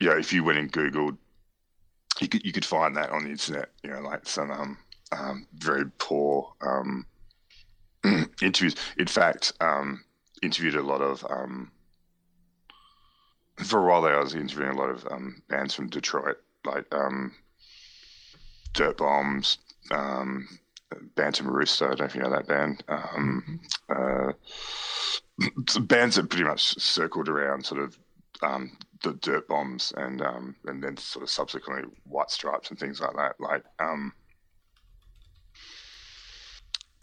yeah, 0.00 0.18
if 0.18 0.32
you 0.32 0.44
went 0.44 0.58
and 0.58 0.72
Googled, 0.72 1.18
you 2.20 2.28
could 2.28 2.44
you 2.44 2.52
could 2.52 2.64
find 2.64 2.96
that 2.96 3.10
on 3.10 3.24
the 3.24 3.30
internet. 3.30 3.68
You 3.84 3.90
know, 3.90 4.00
like 4.00 4.26
some 4.26 4.50
um, 4.50 4.78
um, 5.12 5.46
very 5.58 5.84
poor 5.98 6.54
um, 6.62 7.04
interviews. 8.42 8.76
In 8.96 9.06
fact, 9.06 9.52
um, 9.60 10.04
interviewed 10.42 10.76
a 10.76 10.82
lot 10.82 11.00
of. 11.00 11.24
Um, 11.28 11.72
for 13.56 13.80
a 13.80 13.90
while 13.90 14.02
there, 14.02 14.16
I 14.16 14.22
was 14.22 14.34
interviewing 14.34 14.70
a 14.70 14.80
lot 14.80 14.90
of 14.90 15.06
um, 15.10 15.42
bands 15.48 15.74
from 15.74 15.88
Detroit, 15.88 16.36
like 16.64 16.86
um, 16.92 17.34
Dirtbombs, 18.72 19.58
um, 19.90 20.48
Bantam 21.16 21.48
Rooster. 21.48 21.86
I 21.86 21.88
don't 21.88 22.00
know 22.00 22.04
if 22.06 22.14
you 22.14 22.22
know 22.22 22.30
that 22.30 22.46
band. 22.46 22.84
Um, 22.88 23.60
uh, 23.88 24.32
bands 25.80 26.16
that 26.16 26.30
pretty 26.30 26.44
much 26.44 26.78
circled 26.80 27.28
around 27.28 27.66
sort 27.66 27.80
of 27.80 27.98
um, 28.42 28.76
the 29.02 29.14
Dirtbombs 29.14 29.92
and 29.96 30.22
um, 30.22 30.56
and 30.66 30.82
then 30.82 30.96
sort 30.96 31.22
of 31.24 31.30
subsequently 31.30 31.90
White 32.04 32.30
Stripes 32.30 32.70
and 32.70 32.78
things 32.78 33.00
like 33.00 33.16
that. 33.16 33.40
Like 33.40 33.64
um, 33.80 34.12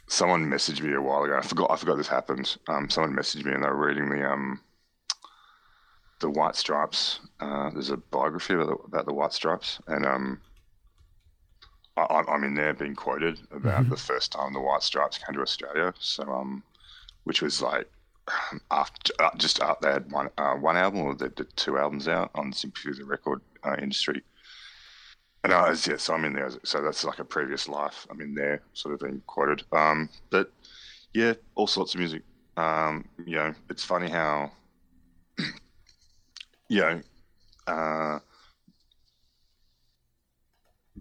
someone 0.08 0.46
messaged 0.46 0.82
me 0.82 0.94
a 0.94 1.02
while 1.02 1.24
ago. 1.24 1.38
I 1.38 1.42
forgot. 1.42 1.72
I 1.72 1.76
forgot 1.76 1.98
this 1.98 2.08
happened. 2.08 2.58
Um, 2.68 2.90
someone 2.90 3.16
messaged 3.16 3.46
me 3.46 3.54
and 3.54 3.64
they 3.64 3.68
were 3.68 3.88
reading 3.88 4.10
the 4.10 4.30
um, 4.30 4.62
the 6.20 6.30
White 6.30 6.56
Stripes. 6.56 7.20
Uh, 7.40 7.70
there's 7.72 7.90
a 7.90 7.98
biography 7.98 8.54
about 8.54 8.68
the, 8.68 8.76
about 8.88 9.06
the 9.06 9.14
White 9.14 9.34
Stripes, 9.34 9.80
and 9.88 10.06
um, 10.06 10.42
I, 11.98 12.24
am 12.28 12.44
in 12.44 12.56
there 12.56 12.74
being 12.74 12.96
quoted 12.96 13.40
about 13.52 13.82
mm-hmm. 13.82 13.90
the 13.90 13.98
first 13.98 14.32
time 14.32 14.54
the 14.54 14.62
White 14.62 14.84
Stripes 14.84 15.18
came 15.18 15.36
to 15.36 15.42
Australia. 15.42 15.94
So 16.00 16.24
um, 16.24 16.64
which 17.24 17.42
was 17.42 17.62
like 17.62 17.90
after 18.72 19.14
uh, 19.20 19.30
just 19.38 19.62
out 19.62 19.82
they 19.82 19.92
had 19.92 20.12
one 20.12 20.30
uh, 20.38 20.54
one 20.54 20.78
album 20.78 21.02
or 21.02 21.16
the, 21.16 21.30
the 21.36 21.46
two 21.56 21.78
albums 21.78 22.08
out 22.08 22.32
on 22.36 22.54
Sympathy 22.54 22.94
the 22.94 23.06
Record 23.06 23.42
uh, 23.64 23.76
Industry 23.82 24.24
and 25.46 25.54
I 25.54 25.70
was, 25.70 25.86
yeah, 25.86 25.98
so 25.98 26.16
I'm 26.16 26.26
in 26.26 26.34
there. 26.34 26.50
So 26.64 26.82
that's 26.82 27.04
like 27.04 27.20
a 27.20 27.24
previous 27.24 27.70
life. 27.70 28.08
I'm 28.10 28.20
in 28.20 28.34
there, 28.34 28.64
sort 28.74 28.96
of 28.96 29.00
being 29.00 29.22
quoted. 29.28 29.64
Um, 29.72 30.10
but 30.32 30.52
yeah, 31.14 31.34
all 31.54 31.68
sorts 31.68 31.94
of 31.94 32.00
music. 32.00 32.24
Um, 32.58 33.06
you 33.24 33.36
know, 33.36 33.54
it's 33.70 33.84
funny 33.84 34.10
how, 34.10 34.52
you 36.68 36.82
know, 36.82 37.02
uh, 37.68 38.20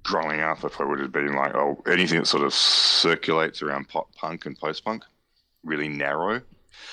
growing 0.02 0.40
up, 0.40 0.62
if 0.62 0.78
I 0.78 0.84
would 0.84 1.00
have 1.00 1.12
been 1.12 1.34
like, 1.34 1.54
oh, 1.54 1.82
anything 1.86 2.18
that 2.18 2.26
sort 2.26 2.44
of 2.44 2.52
circulates 2.52 3.62
around 3.62 3.88
pop 3.88 4.14
punk 4.14 4.44
and 4.44 4.58
post 4.58 4.84
punk, 4.84 5.04
really 5.62 5.88
narrow. 5.88 6.42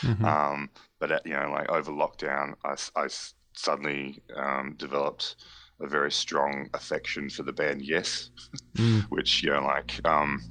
Mm-hmm. 0.04 0.24
Um, 0.24 0.70
but 1.00 1.12
at, 1.12 1.26
you 1.26 1.34
know, 1.34 1.52
like 1.52 1.70
over 1.70 1.92
lockdown, 1.92 2.54
I, 2.64 2.76
I 2.96 3.10
suddenly 3.52 4.22
um, 4.38 4.76
developed 4.78 5.36
a 5.82 5.88
very 5.88 6.12
strong 6.12 6.70
affection 6.74 7.30
for 7.30 7.44
the 7.44 7.54
band 7.54 7.82
Yes, 7.82 8.30
mm. 8.76 9.04
which 9.10 9.44
you 9.44 9.52
know, 9.52 9.64
like, 9.64 10.00
um, 10.06 10.42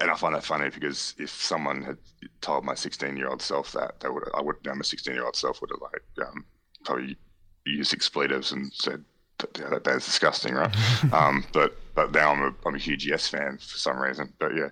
and 0.00 0.10
I 0.10 0.14
find 0.14 0.34
that 0.34 0.44
funny 0.44 0.70
because 0.70 1.14
if 1.18 1.30
someone 1.30 1.82
had 1.82 1.98
told 2.40 2.64
my 2.64 2.74
16 2.74 3.16
year 3.16 3.28
old 3.28 3.42
self 3.42 3.72
that, 3.72 4.00
they 4.00 4.08
would, 4.08 4.24
I 4.34 4.42
would, 4.42 4.56
know, 4.64 4.74
my 4.74 4.82
16 4.82 5.12
year 5.14 5.24
old 5.24 5.36
self 5.36 5.60
would 5.60 5.70
have 5.70 5.80
like 5.80 6.28
um, 6.28 6.44
probably 6.84 7.16
used 7.66 7.92
expletives 7.92 8.52
and 8.52 8.72
said, 8.72 9.04
yeah, 9.58 9.68
that 9.70 9.84
band's 9.84 10.04
disgusting, 10.04 10.54
right? 10.54 10.74
um, 11.12 11.44
but 11.52 11.76
but 11.94 12.12
now 12.12 12.32
I'm 12.32 12.42
a 12.42 12.54
I'm 12.66 12.74
a 12.74 12.78
huge 12.78 13.06
Yes 13.06 13.28
fan 13.28 13.58
for 13.58 13.78
some 13.78 13.98
reason. 13.98 14.32
But 14.38 14.54
yeah, 14.54 14.68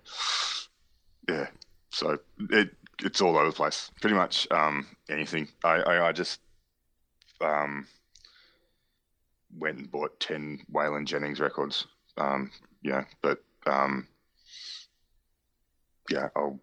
yeah. 1.28 1.46
So 1.90 2.18
it 2.50 2.70
it's 3.02 3.20
all 3.20 3.36
over 3.36 3.46
the 3.46 3.52
place. 3.52 3.90
Pretty 4.00 4.16
much 4.16 4.48
um, 4.50 4.86
anything. 5.08 5.48
I, 5.64 5.76
I, 5.76 6.08
I 6.08 6.12
just 6.12 6.40
um, 7.40 7.86
went 9.58 9.78
and 9.78 9.90
bought 9.90 10.18
10 10.20 10.60
Waylon 10.72 11.06
Jennings 11.06 11.40
records. 11.40 11.86
Um, 12.16 12.50
yeah, 12.82 13.04
but 13.22 13.42
um, 13.66 14.06
yeah, 16.10 16.28
I'll 16.36 16.58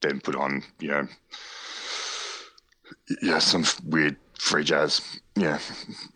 then 0.00 0.20
put 0.20 0.36
on, 0.36 0.62
you 0.80 0.88
know, 0.88 1.08
yeah, 3.22 3.38
some 3.38 3.64
weird 3.84 4.16
free 4.38 4.64
jazz. 4.64 5.20
Yeah, 5.34 5.58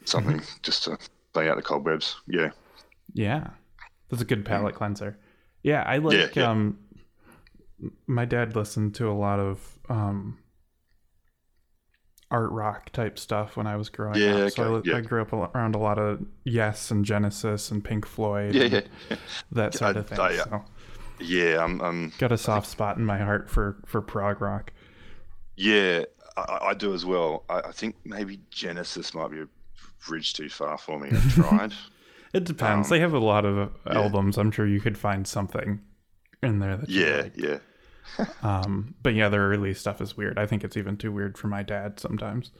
something 0.04 0.38
mm-hmm. 0.38 0.58
just 0.62 0.84
to 0.84 0.98
lay 1.34 1.48
out 1.48 1.56
the 1.56 1.62
cobwebs. 1.62 2.16
Yeah. 2.26 2.50
Yeah. 3.12 3.48
That's 4.08 4.22
a 4.22 4.26
good 4.26 4.44
palate 4.44 4.74
cleanser. 4.74 5.18
Yeah, 5.62 5.82
I 5.86 5.98
like 5.98 6.16
yeah, 6.16 6.28
yeah. 6.34 6.50
um 6.50 6.78
my 8.06 8.24
dad 8.24 8.56
listened 8.56 8.94
to 8.96 9.10
a 9.10 9.12
lot 9.12 9.38
of 9.38 9.78
um 9.88 10.38
art 12.30 12.50
rock 12.50 12.90
type 12.92 13.18
stuff 13.18 13.56
when 13.56 13.66
I 13.66 13.76
was 13.76 13.88
growing 13.88 14.20
yeah, 14.20 14.44
up. 14.44 14.52
So 14.52 14.76
I, 14.76 14.82
yeah. 14.84 14.96
I, 14.96 15.00
grew 15.00 15.20
up 15.20 15.32
around 15.32 15.74
a 15.74 15.78
lot 15.78 15.98
of 15.98 16.24
Yes 16.44 16.90
and 16.90 17.04
Genesis 17.04 17.70
and 17.70 17.82
Pink 17.82 18.06
Floyd. 18.06 18.54
Yeah, 18.54 18.64
yeah. 19.10 19.16
That 19.52 19.74
sort 19.74 19.96
I, 19.96 20.00
of 20.00 20.08
thing. 20.08 20.20
I, 20.20 20.36
so. 20.36 20.64
Yeah, 21.18 21.62
I'm, 21.62 21.80
I'm, 21.80 22.12
got 22.18 22.32
a 22.32 22.38
soft 22.38 22.66
spot 22.66 22.96
in 22.96 23.04
my 23.04 23.18
heart 23.18 23.50
for 23.50 23.76
for 23.84 24.00
prog 24.00 24.40
rock. 24.40 24.72
Yeah, 25.56 26.04
I, 26.36 26.58
I 26.68 26.74
do 26.74 26.94
as 26.94 27.04
well. 27.04 27.44
I, 27.50 27.72
think 27.72 27.96
maybe 28.04 28.40
Genesis 28.50 29.12
might 29.12 29.30
be 29.30 29.40
a 29.40 29.48
bridge 30.06 30.32
too 30.32 30.48
far 30.48 30.78
for 30.78 30.98
me. 30.98 31.10
I've 31.12 31.34
tried. 31.34 31.74
it 32.32 32.44
depends. 32.44 32.90
Um, 32.90 32.96
they 32.96 33.00
have 33.00 33.12
a 33.12 33.18
lot 33.18 33.44
of 33.44 33.70
albums. 33.86 34.38
I'm 34.38 34.50
sure 34.50 34.66
you 34.66 34.80
could 34.80 34.96
find 34.96 35.26
something 35.26 35.80
in 36.42 36.58
there. 36.60 36.78
That 36.78 36.88
Yeah, 36.88 37.16
like. 37.22 37.36
yeah. 37.36 37.58
Um, 38.42 38.94
but 39.02 39.14
yeah, 39.14 39.28
their 39.28 39.48
early 39.48 39.72
stuff 39.74 40.00
is 40.00 40.16
weird. 40.16 40.38
I 40.38 40.46
think 40.46 40.64
it's 40.64 40.76
even 40.76 40.96
too 40.96 41.12
weird 41.12 41.38
for 41.38 41.46
my 41.48 41.62
dad 41.62 42.00
sometimes. 42.00 42.50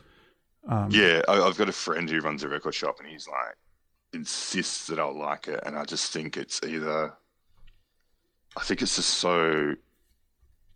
Um, 0.69 0.89
Yeah, 0.91 1.23
I, 1.29 1.41
I've 1.41 1.57
got 1.57 1.69
a 1.69 1.73
friend 1.73 2.09
who 2.09 2.21
runs 2.21 2.43
a 2.45 2.49
record 2.49 2.75
shop, 2.75 2.99
and 3.01 3.09
he's 3.09 3.27
like 3.27 3.57
insists 4.13 4.87
that 4.87 4.99
I'll 4.99 5.19
like 5.19 5.49
it, 5.49 5.61
and 5.67 5.77
I 5.77 5.85
just 5.85 6.13
think 6.13 6.37
it's 6.37 6.61
either. 6.63 7.13
I 8.57 8.63
think 8.63 8.83
it's 8.83 8.97
just 8.97 9.11
so 9.11 9.75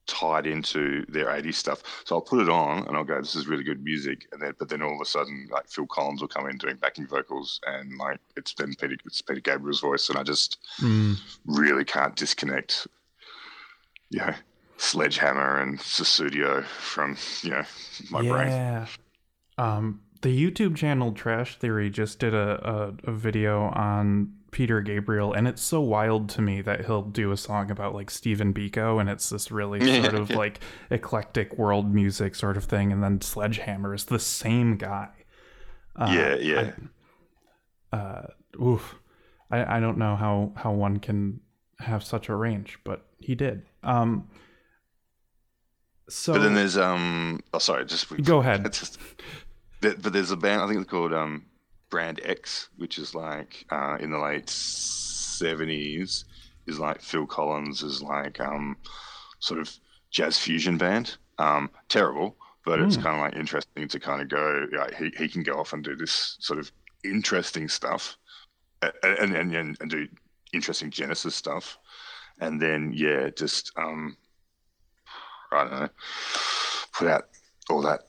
tied 0.07 0.47
into 0.47 1.05
their 1.09 1.27
80s 1.27 1.55
stuff. 1.55 1.83
So 2.05 2.17
I'll 2.17 2.23
put 2.23 2.41
it 2.41 2.49
on 2.49 2.87
and 2.87 2.97
I'll 2.97 3.05
go, 3.05 3.19
this 3.21 3.35
is 3.35 3.47
really 3.47 3.65
good 3.65 3.83
music. 3.83 4.27
And 4.33 4.41
then, 4.41 4.55
but 4.59 4.69
then 4.69 4.83
all 4.83 4.95
of 4.95 5.01
a 5.01 5.05
sudden, 5.05 5.49
like 5.51 5.69
Phil 5.69 5.87
Collins 5.87 6.21
will 6.21 6.29
come 6.29 6.49
in 6.49 6.59
doing 6.59 6.77
backing 6.77 7.07
vocals 7.07 7.61
and 7.67 7.97
like 7.97 8.21
it's 8.37 8.55
then 8.55 8.75
Peter, 8.79 8.97
it's 9.05 9.23
Peter 9.23 9.41
Gabriel's 9.41 9.81
voice. 9.81 10.09
And 10.09 10.19
I 10.19 10.23
just 10.23 10.59
mm, 10.81 11.17
really 11.47 11.85
can't 11.85 12.15
disconnect, 12.17 12.87
you 14.11 14.19
know, 14.19 14.35
Sledgehammer 14.85 15.61
and 15.61 15.79
Sussudio 15.79 16.65
from, 16.65 17.17
you 17.43 17.51
know, 17.51 17.63
my 18.11 18.21
brain. 18.21 18.49
yeah. 18.49 18.87
Um, 19.57 20.01
the 20.23 20.29
YouTube 20.29 20.77
channel 20.77 21.13
Trash 21.13 21.57
Theory 21.59 21.91
just 21.91 22.19
did 22.19 22.35
a, 22.35 22.95
a, 23.05 23.11
a 23.11 23.13
video 23.13 23.65
on 23.75 24.33
Peter 24.51 24.81
Gabriel, 24.81 25.33
and 25.33 25.49
it's 25.49 25.63
so 25.63 25.81
wild 25.81 26.29
to 26.31 26.43
me 26.43 26.61
that 26.63 26.85
he'll 26.85 27.03
do 27.03 27.33
a 27.33 27.37
song 27.37 27.71
about 27.71 27.95
like 27.95 28.11
Stephen 28.11 28.53
Biko, 28.53 29.01
and 29.01 29.09
it's 29.09 29.31
this 29.31 29.51
really 29.51 29.81
sort 30.03 30.15
of 30.15 30.31
like 30.31 30.61
eclectic 30.91 31.59
world 31.59 31.93
music 31.93 32.35
sort 32.35 32.57
of 32.57 32.65
thing, 32.65 32.93
and 32.93 33.03
then 33.03 33.21
Sledgehammer 33.21 33.95
is 33.95 34.05
the 34.05 34.19
same 34.19 34.77
guy. 34.77 35.09
Uh, 35.97 36.13
yeah, 36.15 36.35
yeah. 36.37 36.73
I, 37.93 37.97
uh, 37.97 38.27
oof. 38.63 38.97
I, 39.51 39.77
I 39.77 39.81
don't 39.81 39.99
know 39.99 40.17
how, 40.17 40.53
how 40.57 40.73
one 40.73 40.99
can 40.99 41.41
have 41.79 42.03
such 42.03 42.29
a 42.29 42.35
range, 42.35 42.79
but 42.85 43.07
he 43.19 43.35
did. 43.35 43.63
Um, 43.83 44.29
so 46.09 46.33
But 46.33 46.41
then 46.41 46.55
there's 46.55 46.77
um 46.77 47.41
oh 47.53 47.59
sorry 47.59 47.85
just 47.87 48.09
Go 48.23 48.39
ahead. 48.41 48.65
Just, 48.73 48.99
but 49.81 50.13
there's 50.13 50.31
a 50.31 50.37
band 50.37 50.63
I 50.63 50.67
think 50.67 50.81
it's 50.81 50.91
called 50.91 51.13
um 51.13 51.47
Brand 51.91 52.21
X 52.25 52.69
which 52.77 52.99
is 52.99 53.15
like 53.15 53.65
uh, 53.71 53.97
in 54.01 54.11
the 54.11 54.19
late 54.19 54.49
seventies 54.51 56.25
is 56.67 56.79
like 56.79 57.01
Phil 57.01 57.27
Collins 57.27 57.83
is 57.83 58.03
like 58.03 58.41
um 58.41 58.77
sort 59.41 59.61
of 59.61 59.71
jazz 60.11 60.39
fusion 60.39 60.79
band 60.79 61.17
um 61.39 61.71
terrible 61.89 62.37
but 62.65 62.81
it's 62.81 62.97
Hmm. 62.97 63.03
kind 63.03 63.17
of 63.17 63.23
like 63.23 63.37
interesting 63.37 63.89
to 63.89 64.01
kind 64.01 64.23
of 64.23 64.29
go 64.29 64.67
yeah 64.73 64.89
he 64.99 65.11
he 65.19 65.29
can 65.29 65.43
go 65.43 65.55
off 65.55 65.73
and 65.73 65.85
do 65.85 65.95
this 65.97 66.37
sort 66.41 66.59
of 66.59 66.71
interesting 67.05 67.69
stuff 67.69 68.17
and 68.83 69.33
and 69.35 69.55
and, 69.55 69.77
and 69.81 69.91
do 69.91 70.07
interesting 70.53 70.91
Genesis 70.91 71.35
stuff 71.35 71.79
and 72.41 72.61
then 72.61 72.93
yeah 72.95 73.29
just 73.31 73.73
um 73.77 74.17
I 75.55 75.65
don't 75.65 75.81
know, 75.81 75.89
put 76.93 77.09
out 77.09 77.29
all 77.71 77.83
that 77.83 78.01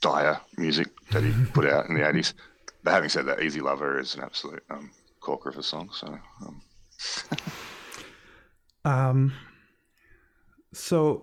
dire 0.00 0.40
music 0.56 0.88
that 1.10 1.22
he 1.22 1.32
put 1.52 1.66
out 1.66 1.88
in 1.88 1.94
the 1.94 2.00
80s. 2.00 2.32
But 2.82 2.92
having 2.92 3.10
said 3.10 3.26
that, 3.26 3.42
Easy 3.42 3.60
Lover 3.60 3.98
is 3.98 4.14
an 4.14 4.22
absolute 4.22 4.62
um, 4.70 4.90
corker 5.20 5.50
of 5.50 5.58
a 5.58 5.62
song. 5.62 5.90
So, 5.92 6.18
um, 6.46 6.62
Um. 8.84 9.32
So, 10.72 11.22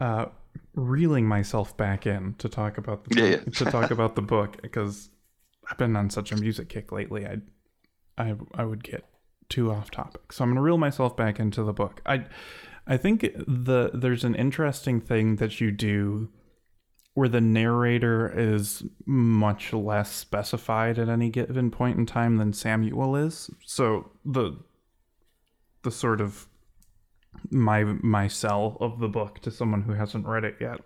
uh, 0.00 0.26
reeling 0.74 1.26
myself 1.26 1.76
back 1.76 2.06
in 2.06 2.34
to 2.38 2.48
talk 2.48 2.78
about 2.78 3.04
the 3.04 3.14
Yeah, 3.20 3.26
yeah. 3.26 3.36
to 3.56 3.64
talk 3.66 3.90
about 3.90 4.16
the 4.16 4.22
book 4.22 4.60
because 4.62 5.10
I've 5.70 5.76
been 5.76 5.94
on 5.94 6.10
such 6.10 6.32
a 6.32 6.36
music 6.36 6.68
kick 6.68 6.92
lately. 6.92 7.26
I, 7.26 7.38
I, 8.16 8.34
I 8.54 8.64
would 8.64 8.82
get 8.82 9.04
too 9.48 9.70
off 9.70 9.90
topic. 9.90 10.32
So 10.32 10.44
I'm 10.44 10.50
gonna 10.50 10.62
reel 10.62 10.78
myself 10.78 11.16
back 11.16 11.38
into 11.38 11.62
the 11.62 11.72
book. 11.72 12.00
I, 12.06 12.24
I 12.88 12.96
think 12.96 13.20
the 13.46 13.90
there's 13.92 14.24
an 14.24 14.34
interesting 14.34 15.00
thing 15.00 15.36
that 15.36 15.60
you 15.60 15.70
do 15.70 16.30
where 17.12 17.28
the 17.28 17.40
narrator 17.40 18.32
is 18.34 18.82
much 19.04 19.72
less 19.72 20.10
specified 20.10 20.98
at 20.98 21.08
any 21.08 21.28
given 21.28 21.70
point 21.70 21.98
in 21.98 22.06
time 22.06 22.36
than 22.36 22.52
Samuel 22.52 23.16
is. 23.16 23.50
So 23.66 24.10
the 24.24 24.56
the 25.82 25.90
sort 25.90 26.20
of 26.20 26.48
my 27.50 27.84
my 27.84 28.26
sell 28.26 28.78
of 28.80 29.00
the 29.00 29.08
book 29.08 29.40
to 29.40 29.50
someone 29.50 29.82
who 29.82 29.92
hasn't 29.92 30.26
read 30.26 30.44
it 30.44 30.56
yet 30.60 30.80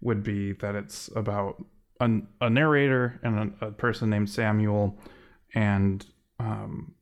would 0.00 0.22
be 0.22 0.52
that 0.54 0.74
it's 0.74 1.10
about 1.14 1.62
a, 2.00 2.08
a 2.40 2.48
narrator 2.48 3.20
and 3.22 3.52
a, 3.60 3.66
a 3.66 3.70
person 3.72 4.08
named 4.08 4.30
Samuel, 4.30 4.98
and 5.54 6.06
um, 6.38 6.94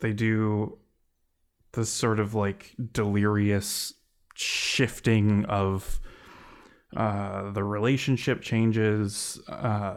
they 0.00 0.12
do 0.12 0.78
this 1.76 1.90
sort 1.90 2.18
of 2.18 2.34
like 2.34 2.74
delirious 2.92 3.94
shifting 4.34 5.44
of 5.44 6.00
uh, 6.96 7.52
the 7.52 7.62
relationship 7.62 8.42
changes, 8.42 9.40
uh, 9.48 9.96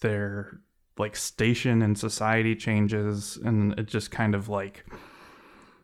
their 0.00 0.60
like 0.98 1.14
station 1.14 1.82
in 1.82 1.94
society 1.94 2.56
changes, 2.56 3.38
and 3.44 3.78
it 3.78 3.86
just 3.86 4.10
kind 4.10 4.34
of 4.34 4.48
like 4.48 4.84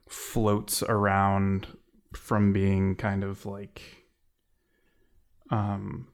floats 0.09 0.83
around 0.83 1.67
from 2.15 2.53
being 2.53 2.97
kind 2.97 3.23
of 3.23 3.45
like 3.45 3.83
um 5.51 6.09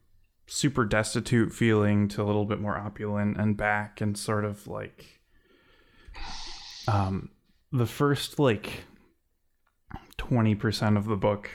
super 0.46 0.84
destitute 0.84 1.52
feeling 1.52 2.08
to 2.08 2.20
a 2.20 2.24
little 2.24 2.44
bit 2.44 2.60
more 2.60 2.76
opulent 2.76 3.36
and 3.38 3.56
back 3.56 4.00
and 4.00 4.18
sort 4.18 4.44
of 4.44 4.66
like 4.66 5.20
um 6.88 7.30
the 7.72 7.86
first 7.86 8.38
like 8.38 8.84
20% 10.18 10.96
of 10.96 11.06
the 11.06 11.16
book 11.16 11.50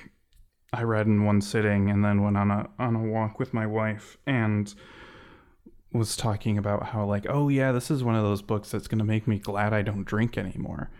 I 0.72 0.84
read 0.84 1.08
in 1.08 1.26
one 1.26 1.42
sitting 1.42 1.90
and 1.90 2.04
then 2.04 2.22
went 2.22 2.38
on 2.38 2.52
a 2.52 2.70
on 2.78 2.96
a 2.96 3.04
walk 3.04 3.40
with 3.40 3.54
my 3.54 3.66
wife 3.66 4.18
and 4.28 4.74
was 5.92 6.16
talking 6.16 6.58
about 6.58 6.88
how 6.88 7.06
like 7.06 7.26
oh 7.28 7.50
yeah 7.50 7.72
this 7.72 7.90
is 7.90 8.04
one 8.04 8.16
of 8.16 8.24
those 8.24 8.44
books 8.44 8.70
that's 8.70 8.88
going 8.88 9.00
to 9.00 9.06
make 9.06 9.28
me 9.28 9.40
glad 9.40 9.74
I 9.74 9.82
don't 9.82 10.06
drink 10.06 10.38
anymore. 10.38 10.92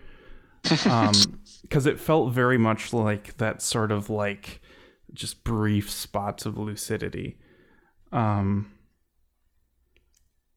Um 0.86 1.14
because 1.62 1.86
it 1.86 2.00
felt 2.00 2.34
very 2.34 2.58
much 2.58 2.94
like 2.94 3.38
that 3.38 3.62
sort 3.62 3.92
of 3.92 4.10
like 4.10 4.62
just 5.14 5.44
brief 5.44 5.90
spots 5.90 6.46
of 6.46 6.58
lucidity. 6.58 7.38
Um 8.12 8.72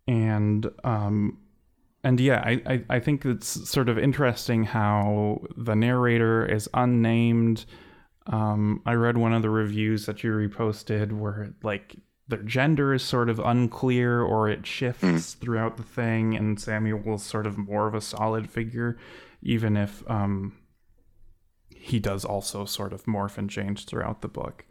and 0.08 0.70
um 0.84 1.38
and 2.04 2.20
yeah 2.20 2.42
I, 2.44 2.62
I 2.66 2.84
i 2.96 3.00
think 3.00 3.24
it's 3.24 3.68
sort 3.68 3.88
of 3.88 3.98
interesting 3.98 4.64
how 4.64 5.42
the 5.56 5.74
narrator 5.74 6.44
is 6.46 6.68
unnamed. 6.74 7.64
Um 8.26 8.82
i 8.86 8.94
read 8.94 9.18
one 9.18 9.32
of 9.32 9.42
the 9.42 9.50
reviews 9.50 10.06
that 10.06 10.22
you 10.22 10.30
reposted 10.30 11.12
where 11.12 11.54
like 11.62 11.96
their 12.28 12.42
gender 12.42 12.94
is 12.94 13.02
sort 13.02 13.28
of 13.28 13.40
unclear 13.40 14.22
or 14.22 14.48
it 14.48 14.66
shifts 14.66 15.34
throughout 15.34 15.76
the 15.76 15.82
thing 15.82 16.36
and 16.36 16.60
samuel's 16.60 17.24
sort 17.24 17.46
of 17.46 17.58
more 17.58 17.88
of 17.88 17.94
a 17.94 18.00
solid 18.00 18.50
figure 18.50 18.96
even 19.42 19.76
if 19.76 20.08
um 20.08 20.52
he 21.82 21.98
does 21.98 22.24
also 22.24 22.64
sort 22.64 22.92
of 22.92 23.06
morph 23.06 23.36
and 23.36 23.50
change 23.50 23.86
throughout 23.86 24.22
the 24.22 24.28
book. 24.28 24.64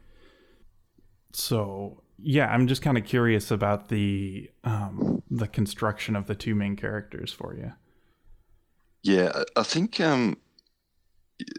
So 1.33 2.03
yeah 2.23 2.47
i'm 2.53 2.67
just 2.67 2.81
kind 2.81 2.97
of 2.97 3.05
curious 3.05 3.51
about 3.51 3.89
the 3.89 4.49
um 4.63 5.23
the 5.29 5.47
construction 5.47 6.15
of 6.15 6.27
the 6.27 6.35
two 6.35 6.55
main 6.55 6.75
characters 6.75 7.31
for 7.31 7.55
you 7.55 7.73
yeah, 9.03 9.43
I- 9.55 9.63
think 9.63 9.99
um, 9.99 10.37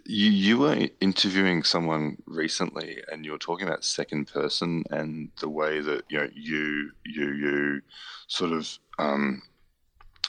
you 0.06 0.30
you 0.30 0.58
were 0.58 0.88
interviewing 1.00 1.64
someone 1.64 2.18
recently, 2.26 3.02
and 3.10 3.24
you 3.24 3.32
were 3.32 3.38
talking 3.38 3.66
about 3.66 3.84
second 3.84 4.28
person 4.28 4.84
and 4.90 5.30
the 5.40 5.48
way 5.48 5.80
that 5.80 6.04
you 6.08 6.18
know 6.18 6.28
you 6.34 6.92
you 7.04 7.32
you 7.32 7.82
sort 8.28 8.52
of 8.52 8.78
um, 8.98 9.42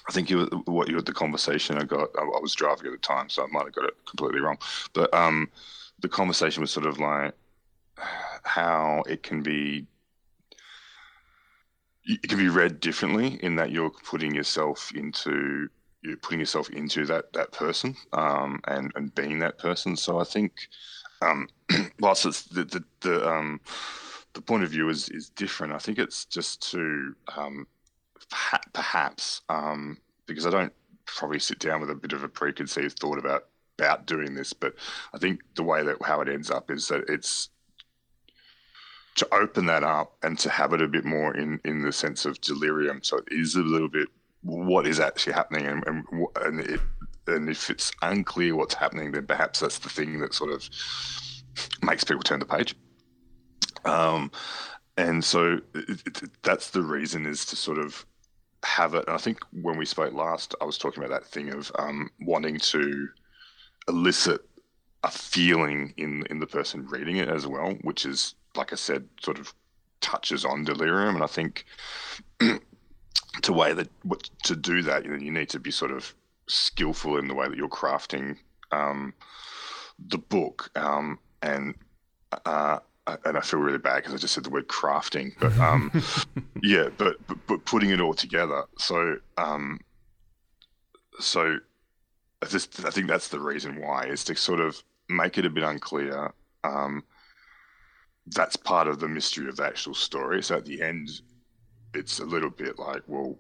I 0.10 0.12
think 0.12 0.30
you 0.30 0.38
were, 0.38 0.46
what 0.66 0.90
you 0.90 0.96
had 0.96 1.06
the 1.06 1.14
conversation 1.14 1.78
I 1.78 1.84
got. 1.84 2.10
I, 2.18 2.24
I 2.24 2.40
was 2.42 2.56
driving 2.56 2.88
at 2.88 2.92
the 2.94 2.98
time, 2.98 3.30
so 3.30 3.44
I 3.44 3.48
might 3.52 3.66
have 3.66 3.74
got 3.74 3.86
it 3.86 3.96
completely 4.06 4.42
wrong. 4.42 4.58
But 4.94 5.14
um, 5.14 5.50
the 6.00 6.10
conversation 6.10 6.62
was 6.62 6.72
sort 6.72 6.88
of 6.88 7.00
like 7.00 7.34
how 8.44 9.04
it 9.08 9.22
can 9.24 9.42
be. 9.44 9.86
It 12.06 12.28
can 12.28 12.38
be 12.38 12.50
read 12.50 12.80
differently 12.80 13.40
in 13.42 13.56
that 13.56 13.72
you're 13.72 13.90
putting 13.90 14.36
yourself 14.36 14.92
into 14.94 15.70
you're 16.02 16.18
putting 16.18 16.40
yourself 16.40 16.70
into 16.70 17.06
that 17.06 17.32
that 17.34 17.52
person 17.52 17.96
um, 18.12 18.60
and 18.68 18.92
and 18.96 19.14
being 19.16 19.40
that 19.40 19.58
person. 19.58 19.96
So 19.96 20.20
I 20.20 20.26
think 20.26 20.68
um, 21.22 21.48
whilst 22.00 22.26
it's 22.26 22.44
the 22.44 22.66
the, 22.66 22.84
the 23.02 23.28
um, 23.28 23.62
the 24.34 24.42
point 24.42 24.64
of 24.64 24.70
view 24.72 24.90
is 24.90 25.10
is 25.10 25.30
different, 25.30 25.74
I 25.74 25.78
think 25.78 25.98
it's 25.98 26.26
just 26.26 26.72
to 26.72 27.16
um, 27.38 27.68
perhaps 28.74 29.42
um, 29.50 29.98
because 30.26 30.46
I 30.46 30.50
don't 30.50 30.74
probably 31.06 31.40
sit 31.40 31.60
down 31.60 31.82
with 31.82 31.90
a 31.90 31.96
bit 31.96 32.14
of 32.14 32.24
a 32.24 32.30
preconceived 32.30 33.00
thought 33.00 33.20
about 33.20 33.46
about 33.80 34.06
doing 34.06 34.36
this, 34.36 34.54
but 34.54 34.76
I 35.14 35.18
think 35.18 35.42
the 35.56 35.64
way 35.64 35.84
that 35.84 35.98
how 36.04 36.22
it 36.22 36.30
ends 36.30 36.52
up 36.52 36.70
is 36.70 36.88
that 36.90 37.06
it's 37.08 37.50
to 39.16 39.34
open 39.34 39.66
that 39.68 39.84
up 39.84 40.16
and 40.24 40.38
to 40.40 40.50
have 40.50 40.74
it 40.74 40.82
a 40.82 40.88
bit 40.88 41.06
more 41.06 41.36
in 41.36 41.60
in 41.66 41.82
the 41.82 41.92
sense 41.92 42.26
of 42.26 42.42
delirium. 42.42 43.02
So 43.04 43.18
it 43.18 43.28
is 43.32 43.56
a 43.56 43.60
little 43.60 43.90
bit 43.90 44.08
what 44.42 44.86
is 44.86 45.00
actually 45.00 45.34
happening 45.34 45.66
and 45.66 45.84
and, 45.88 46.28
and 46.42 46.60
it 46.60 46.80
and 47.28 47.50
if 47.50 47.70
it's 47.70 47.92
unclear 48.02 48.56
what's 48.56 48.74
happening, 48.74 49.12
then 49.12 49.26
perhaps 49.26 49.60
that's 49.60 49.80
the 49.80 49.90
thing 49.90 50.20
that 50.20 50.34
sort 50.34 50.52
of 50.52 50.70
makes 51.82 52.04
people 52.04 52.24
turn 52.24 52.40
the 52.40 52.46
page. 52.46 52.76
Um, 53.86 54.32
and 54.98 55.24
so 55.24 55.60
it, 55.74 56.02
it, 56.06 56.44
that's 56.44 56.70
the 56.72 56.82
reason 56.82 57.26
is 57.26 57.46
to 57.46 57.56
sort 57.56 57.78
of 57.78 58.06
have 58.64 58.94
it. 58.94 59.06
And 59.08 59.16
I 59.16 59.20
think 59.20 59.40
when 59.62 59.78
we 59.78 59.86
spoke 59.86 60.14
last, 60.14 60.56
I 60.62 60.66
was 60.66 60.78
talking 60.78 61.04
about 61.04 61.22
that 61.22 61.30
thing 61.30 61.50
of 61.50 61.72
um, 61.80 62.10
wanting 62.22 62.60
to 62.60 63.08
elicit 63.88 64.42
a 65.04 65.12
feeling 65.12 65.94
in 65.98 66.26
in 66.30 66.40
the 66.40 66.48
person 66.48 66.88
reading 66.88 67.18
it 67.18 67.28
as 67.28 67.46
well, 67.46 67.76
which 67.82 68.06
is 68.06 68.36
like 68.56 68.74
I 68.74 68.76
said, 68.76 69.08
sort 69.22 69.40
of 69.40 69.54
touches 70.02 70.46
on 70.46 70.64
delirium. 70.64 71.16
And 71.16 71.24
I 71.24 71.28
think 71.28 71.66
to 73.42 73.54
way 73.54 73.74
that 73.74 73.90
to 74.44 74.56
do 74.56 74.82
that, 74.84 75.06
you 75.06 75.12
know, 75.12 75.18
you 75.18 75.32
need 75.32 75.50
to 75.50 75.60
be 75.60 75.72
sort 75.72 75.92
of 75.92 76.14
skillful 76.48 77.18
in 77.18 77.28
the 77.28 77.34
way 77.34 77.48
that 77.48 77.58
you're 77.58 77.70
crafting 77.70 78.38
um, 78.72 79.14
the 80.00 80.18
book. 80.18 80.70
Um, 80.76 81.20
and 81.42 81.76
uh, 82.46 82.80
and 83.26 83.38
I 83.38 83.42
feel 83.42 83.60
really 83.60 83.78
bad 83.78 83.98
because 83.98 84.14
I 84.14 84.18
just 84.18 84.34
said 84.34 84.44
the 84.44 84.50
word 84.50 84.68
crafting, 84.68 85.34
but 85.40 85.58
um, 85.58 85.92
yeah, 86.64 86.90
but, 86.98 87.18
but, 87.28 87.38
but 87.48 87.66
putting 87.66 87.90
it 87.90 88.00
all 88.00 88.14
together. 88.14 88.64
So 88.78 89.18
um, 89.38 89.80
so 91.20 91.58
I 92.42 92.46
just 92.46 92.86
I 92.86 92.90
think 92.90 93.08
that's 93.08 93.28
the 93.28 93.40
reason 93.40 93.82
why 93.82 94.06
is 94.06 94.24
to 94.26 94.36
sort 94.36 94.60
of 94.60 94.82
make 95.10 95.38
it 95.38 95.46
a 95.46 95.50
bit 95.50 95.64
unclear. 95.64 96.34
Um, 96.64 97.04
that's 98.28 98.56
part 98.56 98.88
of 98.88 99.00
the 99.00 99.08
mystery 99.08 99.48
of 99.50 99.58
the 99.58 99.66
actual 99.66 99.94
story. 99.94 100.42
So 100.42 100.58
at 100.58 100.66
the 100.66 100.82
end, 100.82 101.10
it's 101.94 102.20
a 102.20 102.26
little 102.26 102.50
bit 102.50 102.80
like, 102.80 103.04
well, 103.08 103.38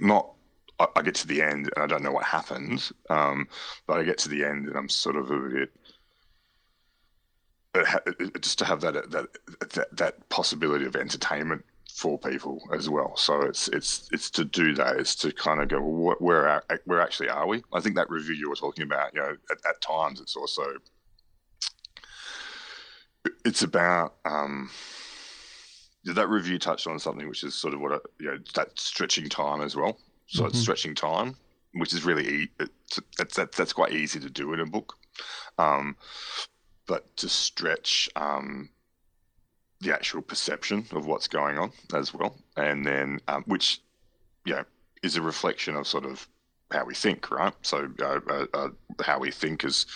not. 0.00 0.32
I, 0.78 0.86
I 0.96 1.02
get 1.02 1.14
to 1.16 1.26
the 1.26 1.42
end 1.42 1.70
and 1.74 1.84
I 1.84 1.86
don't 1.86 2.02
know 2.02 2.12
what 2.12 2.24
happens, 2.24 2.92
um, 3.10 3.48
but 3.86 4.00
I 4.00 4.04
get 4.04 4.18
to 4.18 4.28
the 4.28 4.44
end 4.44 4.68
and 4.68 4.76
I'm 4.76 4.88
sort 4.88 5.16
of 5.16 5.30
a 5.30 5.38
bit 5.38 5.70
just 8.40 8.58
to 8.58 8.64
have 8.64 8.80
that, 8.80 8.94
that 9.10 9.26
that 9.74 9.96
that 9.96 10.28
possibility 10.28 10.86
of 10.86 10.96
entertainment 10.96 11.64
for 11.94 12.18
people 12.18 12.60
as 12.72 12.88
well. 12.88 13.16
So 13.16 13.42
it's 13.42 13.68
it's 13.68 14.08
it's 14.12 14.30
to 14.30 14.44
do 14.44 14.74
that. 14.74 14.96
It's 14.96 15.14
to 15.16 15.32
kind 15.32 15.60
of 15.60 15.68
go 15.68 15.80
well, 15.80 16.16
where 16.18 16.62
where 16.84 17.00
actually 17.00 17.28
are 17.28 17.46
we? 17.46 17.62
I 17.72 17.80
think 17.80 17.96
that 17.96 18.10
review 18.10 18.34
you 18.34 18.48
were 18.48 18.56
talking 18.56 18.84
about, 18.84 19.14
you 19.14 19.20
know, 19.20 19.36
at, 19.50 19.58
at 19.68 19.80
times 19.80 20.20
it's 20.20 20.36
also 20.36 20.64
it's 23.44 23.62
about 23.62 24.14
um, 24.24 24.70
that 26.04 26.28
review 26.28 26.58
touched 26.58 26.86
on 26.86 26.98
something 26.98 27.28
which 27.28 27.44
is 27.44 27.54
sort 27.54 27.74
of 27.74 27.80
what 27.80 28.02
you 28.18 28.26
know 28.26 28.38
that 28.54 28.78
stretching 28.78 29.28
time 29.28 29.60
as 29.60 29.76
well. 29.76 29.98
So 30.26 30.40
mm-hmm. 30.40 30.48
it's 30.48 30.60
stretching 30.60 30.94
time, 30.94 31.36
which 31.74 31.92
is 31.92 32.04
really 32.04 32.48
it's, 32.58 33.00
it's, 33.18 33.36
that's 33.36 33.56
that's 33.56 33.72
quite 33.72 33.92
easy 33.92 34.20
to 34.20 34.30
do 34.30 34.52
in 34.52 34.60
a 34.60 34.66
book. 34.66 34.94
Um, 35.58 35.96
but 36.86 37.16
to 37.18 37.28
stretch 37.28 38.08
um, 38.16 38.68
the 39.80 39.92
actual 39.92 40.22
perception 40.22 40.86
of 40.92 41.06
what's 41.06 41.28
going 41.28 41.58
on 41.58 41.72
as 41.94 42.12
well, 42.12 42.36
and 42.56 42.84
then 42.84 43.20
um, 43.28 43.44
which, 43.46 43.80
you 44.44 44.54
know, 44.54 44.64
is 45.02 45.16
a 45.16 45.22
reflection 45.22 45.76
of 45.76 45.86
sort 45.86 46.04
of 46.04 46.26
how 46.70 46.84
we 46.84 46.94
think, 46.94 47.30
right? 47.30 47.52
So 47.62 47.88
uh, 48.00 48.20
uh, 48.28 48.46
uh, 48.54 48.68
how 49.02 49.18
we 49.18 49.30
think 49.30 49.64
is 49.64 49.86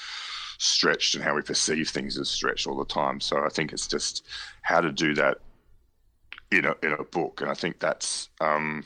stretched 0.65 1.15
and 1.15 1.23
how 1.23 1.35
we 1.35 1.43
perceive 1.43 1.89
things 1.89 2.19
as 2.19 2.29
stretched 2.29 2.67
all 2.67 2.77
the 2.77 2.85
time. 2.85 3.21
So 3.21 3.45
I 3.45 3.49
think 3.49 3.73
it's 3.73 3.87
just 3.87 4.27
how 4.63 4.81
to 4.81 4.91
do 4.91 5.15
that 5.15 5.39
in 6.51 6.65
a 6.65 6.75
in 6.83 6.93
a 6.93 7.05
book, 7.05 7.41
and 7.41 7.51
I 7.51 7.55
think 7.55 7.79
that's 7.79 8.29
um, 8.41 8.85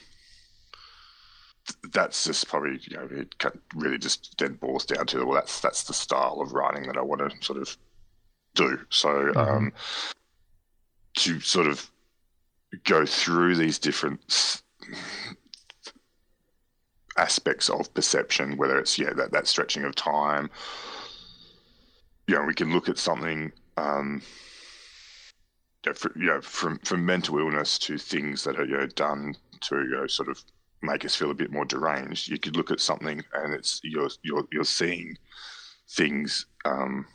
that's 1.93 2.25
just 2.25 2.49
probably 2.49 2.81
you 2.83 2.97
know 2.97 3.09
it 3.11 3.35
really 3.75 3.99
just 3.99 4.37
then 4.39 4.55
boils 4.55 4.87
down 4.87 5.07
to 5.07 5.25
well 5.25 5.35
that's 5.35 5.61
that's 5.61 5.85
the 5.85 5.95
style 5.95 6.41
of 6.41 6.53
writing 6.53 6.87
that 6.87 6.97
I 6.97 7.03
want 7.03 7.21
to 7.21 7.45
sort 7.45 7.61
of 7.61 7.77
do. 8.55 8.79
So 8.91 9.09
mm-hmm. 9.09 9.39
um, 9.39 9.73
to 11.19 11.41
sort 11.41 11.67
of 11.67 11.91
go 12.85 13.07
through 13.07 13.57
these 13.57 13.79
different 13.79 14.63
aspects 17.17 17.69
of 17.69 17.93
perception, 17.95 18.57
whether 18.57 18.79
it's 18.79 18.99
yeah 18.99 19.13
that 19.13 19.33
that 19.33 19.47
stretching 19.47 19.85
of 19.85 19.95
time. 19.95 20.51
You 22.29 22.37
know, 22.37 22.43
we 22.43 22.55
can 22.55 22.73
look 22.73 22.89
at 22.89 22.99
something. 22.99 23.51
Um, 23.77 24.23
you 25.85 25.91
know, 25.91 25.95
for, 25.95 26.13
you 26.17 26.27
know, 26.27 26.41
from 26.41 26.79
from 26.85 27.05
mental 27.05 27.39
illness 27.39 27.79
to 27.81 27.99
things 27.99 28.45
that 28.45 28.61
are 28.61 28.65
you 28.65 28.77
know 28.77 28.87
done 28.87 29.35
to 29.63 29.77
you 29.77 29.91
know, 29.91 30.07
sort 30.07 30.29
of 30.29 30.41
make 30.83 31.05
us 31.05 31.17
feel 31.17 31.31
a 31.31 31.35
bit 31.35 31.51
more 31.51 31.65
deranged. 31.65 32.29
You 32.29 32.39
could 32.39 32.57
look 32.57 32.71
at 32.71 32.81
something 32.81 33.23
and 33.35 33.55
it's 33.55 33.81
you're 33.83 34.11
you're 34.23 34.47
you're 34.53 34.65
seeing 34.65 35.17
things 35.89 36.47
um, 36.65 37.07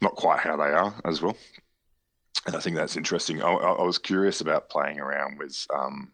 not 0.00 0.16
quite 0.16 0.40
how 0.40 0.56
they 0.56 0.70
are 0.70 0.94
as 1.04 1.20
well. 1.20 1.36
And 2.46 2.56
I 2.56 2.60
think 2.60 2.76
that's 2.76 2.96
interesting. 2.96 3.42
I, 3.42 3.50
I 3.50 3.82
was 3.82 3.98
curious 3.98 4.40
about 4.40 4.70
playing 4.70 5.00
around 5.00 5.38
with. 5.38 5.66
Um, 5.74 6.12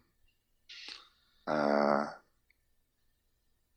uh, 1.45 2.05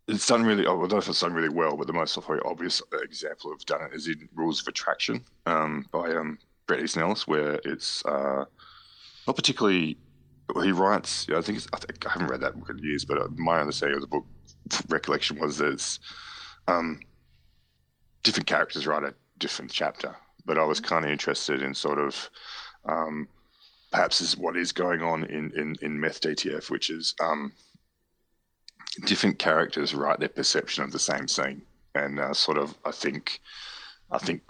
it's 0.09 0.27
done 0.27 0.45
really. 0.45 0.62
I 0.62 0.71
don't 0.71 0.90
know 0.90 0.99
if 0.99 1.09
it's 1.09 1.21
done 1.21 1.33
really 1.33 1.49
well, 1.49 1.77
but 1.77 1.87
the 1.87 1.92
most 1.92 2.16
obvious 2.45 2.83
example 3.03 3.53
of 3.53 3.64
done 3.66 3.83
it 3.83 3.95
is 3.95 4.07
in 4.07 4.29
Rules 4.35 4.61
of 4.61 4.69
Attraction 4.69 5.25
um, 5.47 5.87
by 5.90 6.11
um, 6.14 6.38
Bret 6.66 6.83
Easton 6.83 7.03
Ellis, 7.03 7.27
where 7.27 7.61
it's 7.64 8.05
uh, 8.07 8.45
not 9.27 9.37
particularly. 9.37 9.99
He 10.62 10.71
writes. 10.71 11.27
I 11.35 11.40
think, 11.40 11.61
I 11.73 11.79
think 11.79 12.07
I 12.07 12.11
haven't 12.11 12.29
read 12.29 12.40
that 12.42 12.55
book 12.55 12.71
in 12.71 12.79
years, 12.79 13.05
but 13.05 13.21
uh, 13.21 13.27
my 13.35 13.59
understanding 13.59 13.97
of 13.97 14.03
the 14.03 14.07
book 14.07 14.27
recollection 14.88 15.40
was 15.40 15.59
that 15.59 15.99
um, 16.69 17.01
different 18.23 18.47
characters 18.47 18.87
write 18.87 19.03
a 19.03 19.14
different 19.38 19.73
chapter. 19.73 20.14
But 20.45 20.57
I 20.57 20.64
was 20.64 20.81
mm-hmm. 20.81 20.95
kind 20.95 21.05
of 21.05 21.11
interested 21.11 21.62
in 21.62 21.75
sort 21.75 21.99
of 21.99 22.31
um, 22.88 23.27
perhaps 23.90 24.21
is 24.21 24.37
what 24.37 24.57
is 24.57 24.73
going 24.73 25.03
on 25.03 25.25
in, 25.25 25.51
in, 25.57 25.75
in 25.83 25.99
Meth 25.99 26.21
DTF, 26.21 26.71
which 26.71 26.90
is 26.90 27.14
um, 27.21 27.53
different 29.04 29.38
characters 29.38 29.94
write 29.94 30.20
their 30.20 30.28
perception 30.28 30.85
of 30.85 30.92
the 30.92 30.98
same 30.98 31.28
scene, 31.28 31.62
and 31.94 32.18
uh, 32.18 32.32
sort 32.32 32.59
of 32.59 32.76
I 32.85 32.90
think 32.90 33.40
I 34.11 34.18
think 34.18 34.42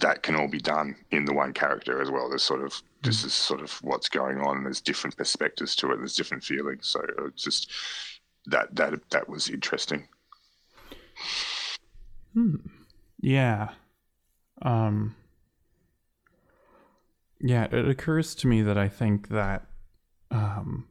that 0.00 0.22
can 0.22 0.34
all 0.34 0.48
be 0.48 0.58
done 0.58 0.96
in 1.10 1.24
the 1.24 1.32
one 1.32 1.52
character 1.52 2.02
as 2.02 2.10
well. 2.10 2.28
There's 2.28 2.42
sort 2.42 2.62
of 2.62 2.82
this 3.02 3.24
is 3.24 3.32
sort 3.32 3.60
of 3.60 3.72
what's 3.82 4.08
going 4.08 4.40
on. 4.40 4.64
There's 4.64 4.80
different 4.80 5.16
perspectives 5.16 5.76
to 5.76 5.92
it. 5.92 5.98
There's 5.98 6.16
different 6.16 6.42
feelings. 6.42 6.86
So 6.88 7.00
it's 7.26 7.42
just 7.42 7.70
that 8.46 8.74
that 8.74 8.94
that 9.10 9.28
was 9.28 9.48
interesting. 9.48 10.08
Hmm. 12.34 12.56
Yeah. 13.20 13.70
Um, 14.62 15.14
yeah, 17.40 17.64
it 17.64 17.88
occurs 17.88 18.34
to 18.36 18.46
me 18.46 18.62
that 18.62 18.78
I 18.78 18.88
think 18.88 19.28
that 19.28 19.66
um, 20.30 20.88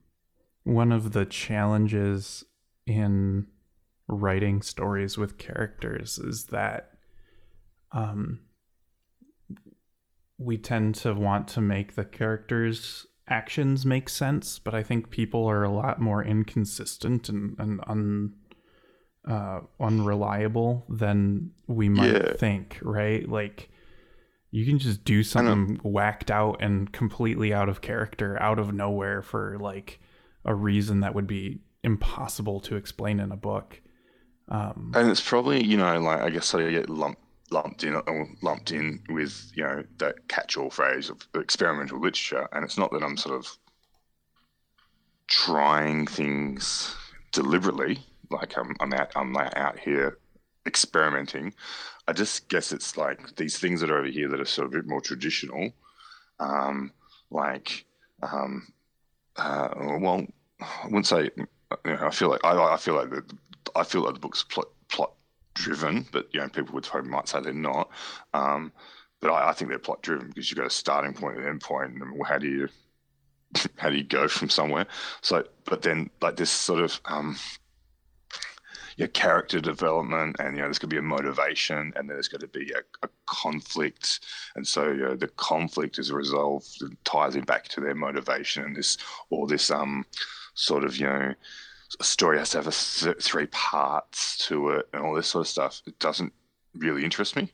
one 0.64 0.92
of 0.92 1.12
the 1.12 1.26
challenges 1.26 2.46
in 2.86 3.48
writing 4.08 4.62
stories 4.62 5.18
with 5.18 5.38
characters 5.38 6.18
is 6.20 6.46
that 6.46 6.92
um, 7.92 8.40
we 10.38 10.58
tend 10.58 10.96
to 10.96 11.14
want 11.14 11.48
to 11.48 11.62
make 11.62 11.96
the 11.96 12.06
characters' 12.06 13.08
actions 13.28 13.86
make 13.86 14.10
sense, 14.10 14.60
but 14.60 14.76
I 14.76 14.84
think 14.84 15.10
people 15.10 15.48
are 15.48 15.64
a 15.64 15.72
lot 15.72 16.00
more 16.00 16.24
inconsistent 16.24 17.30
and, 17.30 17.56
and 17.58 17.80
un, 17.88 18.34
uh, 19.28 19.62
unreliable 19.80 20.86
than 20.90 21.52
we 21.68 21.90
might 21.90 22.14
yeah. 22.14 22.34
think, 22.34 22.78
right? 22.82 23.28
Like 23.28 23.70
you 24.52 24.66
can 24.66 24.78
just 24.78 25.04
do 25.04 25.24
something 25.24 25.80
whacked 25.84 26.30
out 26.30 26.62
and 26.62 26.92
completely 26.92 27.54
out 27.54 27.70
of 27.70 27.82
character, 27.82 28.42
out 28.42 28.60
of 28.60 28.74
nowhere 28.74 29.22
for 29.22 29.58
like 29.60 30.00
a 30.44 30.54
reason 30.54 31.00
that 31.00 31.16
would 31.16 31.28
be 31.28 31.62
impossible 31.86 32.60
to 32.62 32.76
explain 32.76 33.20
in 33.20 33.32
a 33.32 33.38
book. 33.38 33.82
Um, 34.50 34.92
and 34.96 35.10
it's 35.10 35.22
probably 35.22 35.64
you 35.64 35.78
know 35.78 36.00
like 36.00 36.22
I 36.22 36.30
guess 36.30 36.54
I 36.54 36.70
get 36.70 36.90
lumped 36.90 37.22
lumped 37.52 37.84
in 37.84 37.96
or 37.96 38.28
lumped 38.42 38.72
in 38.72 39.02
with 39.10 39.52
you 39.56 39.64
know 39.64 39.84
that 39.98 40.28
catch-all 40.28 40.70
phrase 40.70 41.10
of 41.10 41.28
experimental 41.36 42.00
literature, 42.00 42.48
and 42.52 42.66
it's 42.66 42.78
not 42.78 42.92
that 42.92 43.04
I'm 43.04 43.18
sort 43.18 43.36
of 43.36 43.58
trying 45.28 46.06
things 46.06 46.96
deliberately 47.32 48.00
like 48.30 48.58
I'm 48.58 48.76
I'm 48.80 48.94
out 48.94 49.12
I'm 49.16 49.36
out 49.38 49.80
here 49.80 50.18
experimenting. 50.66 51.54
I 52.08 52.14
just 52.14 52.50
guess 52.50 52.72
it's 52.72 52.98
like 52.98 53.36
these 53.36 53.58
things 53.58 53.82
that 53.82 53.90
are 53.90 54.00
over 54.00 54.08
here 54.08 54.28
that 54.30 54.40
are 54.40 54.46
sort 54.46 54.68
of 54.68 54.74
a 54.74 54.78
bit 54.78 54.88
more 54.88 55.02
traditional, 55.02 55.72
um, 56.40 56.92
like 57.32 57.86
um, 58.22 58.72
uh, 59.36 59.70
well, 60.00 60.26
I 60.60 60.86
wouldn't 60.86 61.08
say. 61.08 61.30
You 61.84 61.94
know, 61.94 62.08
I 62.08 62.12
feel 62.12 62.30
like 62.30 62.44
I, 62.44 62.74
I 62.74 62.78
feel 62.78 62.96
like 62.96 63.10
the, 63.10 63.24
I 63.76 63.84
feel 63.84 64.02
like 64.02 64.14
the 64.14 64.20
book's 64.20 64.44
plot, 64.44 64.68
plot 64.90 65.14
driven, 65.54 66.06
but 66.12 66.28
you 66.32 66.40
know 66.40 66.50
people 66.50 66.74
would 66.76 66.84
probably 66.84 67.10
might 67.10 67.28
say 67.28 67.42
they're 67.42 67.54
not. 67.54 67.90
Um, 68.34 68.72
but 69.22 69.32
I, 69.32 69.50
I, 69.50 69.54
think 69.54 69.70
they're 69.70 69.80
plot 69.80 70.02
driven 70.04 70.28
because 70.28 70.52
you've 70.52 70.58
got 70.58 70.68
a 70.68 70.72
starting 70.72 71.14
point 71.14 71.38
and 71.38 71.48
end 71.48 71.62
point, 71.62 71.94
and 71.94 72.26
how 72.26 72.38
do 72.38 72.48
you 72.48 72.70
how 73.78 73.90
do 73.90 73.98
you 73.98 74.04
go 74.04 74.28
from 74.28 74.50
somewhere? 74.50 74.86
So, 75.22 75.44
but 75.66 75.82
then 75.82 76.10
like 76.22 76.36
this 76.36 76.52
sort 76.52 76.82
of 76.82 77.00
um, 77.06 77.38
your 78.98 79.08
character 79.10 79.60
development, 79.60 80.38
and 80.40 80.56
you 80.56 80.62
know 80.62 80.68
there's 80.68 80.80
going 80.80 80.90
to 80.90 80.96
be 80.96 81.00
a 81.00 81.02
motivation, 81.02 81.92
and 81.96 82.10
there's 82.10 82.28
going 82.28 82.42
to 82.42 82.48
be 82.48 82.72
a, 82.72 83.06
a 83.06 83.10
conflict, 83.26 84.22
and 84.56 84.68
so 84.68 84.92
you 84.92 85.04
know, 85.04 85.16
the 85.16 85.28
conflict 85.28 86.00
is 86.00 86.12
resolved, 86.12 86.82
and 86.82 86.98
ties 87.04 87.36
it 87.36 87.46
back 87.46 87.68
to 87.70 87.82
their 87.82 87.96
motivation, 87.96 88.64
and 88.64 88.76
this 88.76 88.98
or 89.30 89.48
this 89.48 89.72
um 89.72 90.06
sort 90.54 90.84
of 90.84 90.98
you 90.98 91.06
know 91.06 91.34
a 92.00 92.04
story 92.04 92.38
has 92.38 92.52
to 92.52 92.58
have 92.58 92.68
a 92.68 92.72
th- 92.72 93.24
three 93.24 93.48
parts 93.48 94.38
to 94.48 94.70
it, 94.70 94.90
and 94.94 95.04
all 95.04 95.14
this 95.14 95.28
sort 95.28 95.46
of 95.46 95.48
stuff. 95.48 95.82
It 95.86 96.00
doesn't 96.00 96.34
really 96.76 97.04
interest 97.04 97.36
me. 97.36 97.52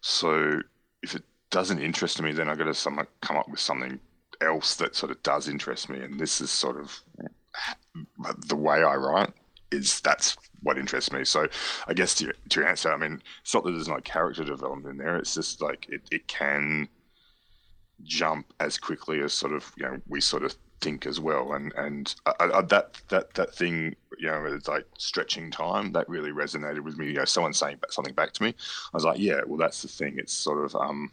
So 0.00 0.60
if 1.02 1.14
it 1.14 1.24
doesn't 1.50 1.80
interest 1.80 2.20
me, 2.22 2.32
then 2.32 2.48
I've 2.48 2.58
got 2.58 2.64
to 2.64 2.74
some, 2.74 3.00
come 3.20 3.36
up 3.36 3.48
with 3.48 3.60
something 3.60 4.00
else 4.40 4.76
that 4.76 4.94
sort 4.94 5.12
of 5.12 5.22
does 5.22 5.48
interest 5.48 5.88
me. 5.88 6.00
And 6.00 6.18
this 6.18 6.40
is 6.40 6.50
sort 6.50 6.78
of 6.80 7.00
the 8.46 8.56
way 8.56 8.82
I 8.82 8.96
write 8.96 9.32
is 9.72 10.00
that's 10.00 10.36
what 10.62 10.78
interests 10.78 11.12
me. 11.12 11.24
So 11.24 11.48
I 11.86 11.94
guess 11.94 12.14
to, 12.16 12.32
to 12.50 12.66
answer, 12.66 12.92
I 12.92 12.96
mean, 12.96 13.22
it's 13.42 13.54
not 13.54 13.64
that 13.64 13.72
there's 13.72 13.88
no 13.88 14.00
character 14.00 14.44
development 14.44 14.98
in 14.98 15.04
there. 15.04 15.16
It's 15.16 15.34
just 15.34 15.60
like 15.60 15.86
it, 15.88 16.02
it 16.10 16.28
can 16.28 16.88
jump 18.02 18.52
as 18.60 18.78
quickly 18.78 19.20
as 19.20 19.32
sort 19.32 19.52
of, 19.52 19.72
you 19.76 19.84
know, 19.84 20.00
we 20.06 20.20
sort 20.20 20.44
of 20.44 20.54
think 20.80 21.06
as 21.06 21.18
well. 21.20 21.52
And, 21.52 21.72
and 21.76 22.14
I, 22.26 22.50
I, 22.54 22.62
that, 22.62 23.00
that, 23.08 23.34
that 23.34 23.54
thing, 23.54 23.96
you 24.18 24.28
know, 24.28 24.44
it's 24.46 24.68
like 24.68 24.86
stretching 24.98 25.50
time 25.50 25.92
that 25.92 26.08
really 26.08 26.30
resonated 26.30 26.80
with 26.80 26.98
me. 26.98 27.06
You 27.08 27.14
know, 27.14 27.24
someone 27.24 27.52
saying 27.52 27.78
something 27.90 28.14
back 28.14 28.32
to 28.34 28.42
me, 28.42 28.50
I 28.50 28.96
was 28.96 29.04
like, 29.04 29.18
yeah, 29.18 29.40
well, 29.46 29.58
that's 29.58 29.82
the 29.82 29.88
thing. 29.88 30.16
It's 30.18 30.32
sort 30.32 30.64
of, 30.64 30.76
um, 30.76 31.10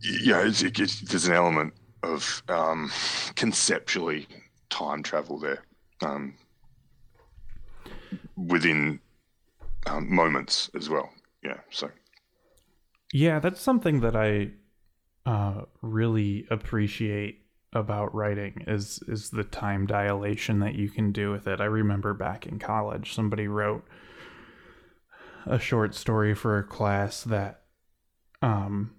yeah, 0.00 0.46
it's, 0.46 0.62
it, 0.62 0.78
it's, 0.78 1.00
there's 1.00 1.26
an 1.26 1.34
element 1.34 1.74
of 2.02 2.42
um, 2.48 2.90
conceptually 3.34 4.26
time 4.70 5.02
travel 5.02 5.38
there 5.38 5.64
um, 6.02 6.34
within 8.36 9.00
um, 9.86 10.14
moments 10.14 10.70
as 10.74 10.88
well. 10.88 11.10
Yeah, 11.42 11.58
so. 11.70 11.90
Yeah, 13.12 13.38
that's 13.38 13.60
something 13.60 14.00
that 14.00 14.16
I 14.16 14.50
uh, 15.26 15.62
really 15.82 16.46
appreciate 16.50 17.42
about 17.72 18.14
writing 18.14 18.64
is 18.66 19.00
is 19.08 19.30
the 19.30 19.44
time 19.44 19.86
dilation 19.86 20.60
that 20.60 20.76
you 20.76 20.88
can 20.88 21.12
do 21.12 21.30
with 21.32 21.46
it. 21.46 21.60
I 21.60 21.64
remember 21.64 22.14
back 22.14 22.46
in 22.46 22.58
college, 22.58 23.12
somebody 23.12 23.48
wrote 23.48 23.84
a 25.44 25.58
short 25.58 25.94
story 25.94 26.34
for 26.34 26.58
a 26.58 26.64
class 26.64 27.22
that 27.24 27.62
um 28.40 28.92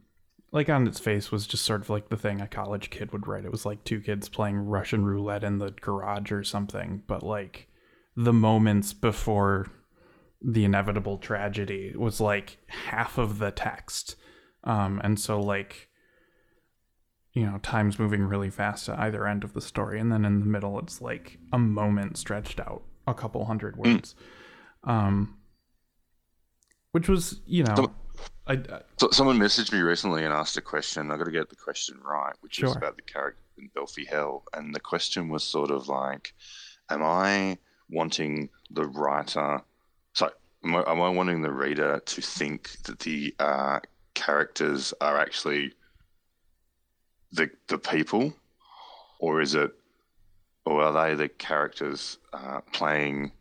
like 0.52 0.70
on 0.70 0.88
its 0.88 1.00
face 1.00 1.32
was 1.32 1.48
just 1.48 1.66
sort 1.66 1.82
of 1.82 1.90
like 1.90 2.10
the 2.10 2.18
thing 2.18 2.40
a 2.40 2.48
college 2.48 2.90
kid 2.90 3.12
would 3.12 3.28
write. 3.28 3.46
It 3.46 3.52
was 3.52 3.66
like 3.66 3.84
two 3.84 4.00
kids 4.00 4.30
playing 4.30 4.58
Russian 4.58 5.06
roulette 5.06 5.44
in 5.44 5.58
the 5.58 5.72
garage 5.72 6.32
or 6.32 6.44
something, 6.44 7.04
but 7.08 7.24
like 7.24 7.68
the 8.16 8.34
moments 8.34 8.94
before 8.94 9.68
the 10.42 10.66
inevitable 10.66 11.18
tragedy 11.18 11.94
was 11.96 12.22
like 12.22 12.58
half 12.68 13.18
of 13.18 13.40
the 13.40 13.52
text. 13.52 14.16
Um, 14.64 15.02
and 15.04 15.20
so 15.20 15.40
like 15.40 15.87
you 17.34 17.46
know, 17.46 17.60
time's 17.62 18.00
moving 18.00 18.24
really 18.24 18.50
fast 18.50 18.90
at 18.90 19.00
either 19.00 19.28
end 19.28 19.44
of 19.44 19.54
the 19.54 19.62
story, 19.62 20.00
and 20.00 20.12
then 20.12 20.26
in 20.26 20.40
the 20.40 20.46
middle 20.46 20.80
it's 20.80 21.02
like 21.02 21.38
a 21.54 21.60
moment 21.60 22.18
stretched 22.18 22.60
out 22.60 22.84
a 23.06 23.14
couple 23.14 23.46
hundred 23.46 23.76
hmm. 23.76 23.82
words. 23.82 24.16
Mm. 24.86 24.92
Um 24.92 25.38
which 26.92 27.10
was, 27.10 27.42
you 27.46 27.64
know, 27.64 27.92
I, 28.48 28.54
I, 28.54 28.82
so 28.98 29.12
someone 29.12 29.38
messaged 29.38 29.72
me 29.72 29.80
recently 29.82 30.24
and 30.24 30.34
asked 30.34 30.58
a 30.58 30.62
question. 30.62 31.12
I've 31.12 31.20
got 31.20 31.26
to 31.26 31.32
get 31.32 31.50
the 31.50 31.56
question 31.56 32.00
right, 32.04 32.34
which 32.42 32.56
sure. 32.56 32.70
is 32.70 32.76
about 32.76 32.96
the 32.96 33.04
character 33.04 33.42
in 33.58 33.70
Belfie 33.76 34.06
Hell, 34.06 34.44
and 34.54 34.74
the 34.74 34.80
question 34.80 35.30
was 35.30 35.44
sort 35.44 35.70
of 35.70 35.90
like, 35.90 36.34
"Am 36.90 37.04
I 37.04 37.58
wanting 37.90 38.50
the 38.72 38.86
writer? 38.86 39.62
So, 40.14 40.32
am 40.64 40.76
I, 40.76 40.92
am 40.92 41.02
I 41.02 41.10
wanting 41.10 41.42
the 41.42 41.52
reader 41.52 42.02
to 42.04 42.22
think 42.22 42.82
that 42.84 43.00
the 43.00 43.36
uh, 43.38 43.80
characters 44.14 44.94
are 45.02 45.20
actually 45.20 45.74
the 47.32 47.50
the 47.68 47.78
people, 47.78 48.34
or 49.20 49.42
is 49.42 49.56
it, 49.56 49.72
or 50.66 50.84
are 50.84 50.94
they 50.94 51.16
the 51.16 51.30
characters 51.30 52.18
uh, 52.34 52.62
playing?" 52.74 53.32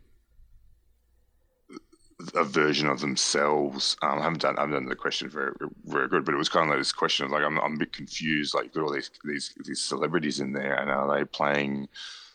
a 2.35 2.43
version 2.43 2.87
of 2.87 2.99
themselves. 2.99 3.95
Um, 4.01 4.19
I 4.19 4.23
haven't 4.23 4.41
done 4.41 4.57
I 4.57 4.61
haven't 4.61 4.73
done 4.73 4.89
the 4.89 4.95
question 4.95 5.29
very 5.29 5.51
very 5.85 6.07
good, 6.07 6.25
but 6.25 6.33
it 6.33 6.37
was 6.37 6.49
kind 6.49 6.65
of 6.65 6.69
like 6.69 6.79
this 6.79 6.91
question 6.91 7.25
of 7.25 7.31
like 7.31 7.43
I'm 7.43 7.59
I'm 7.59 7.75
a 7.75 7.77
bit 7.77 7.93
confused. 7.93 8.53
Like 8.55 8.73
got 8.73 8.83
all 8.83 8.91
these 8.91 9.11
these 9.23 9.53
these 9.65 9.81
celebrities 9.81 10.39
in 10.39 10.51
there, 10.51 10.73
and 10.75 10.89
are 10.89 11.15
they 11.15 11.25
playing 11.25 11.87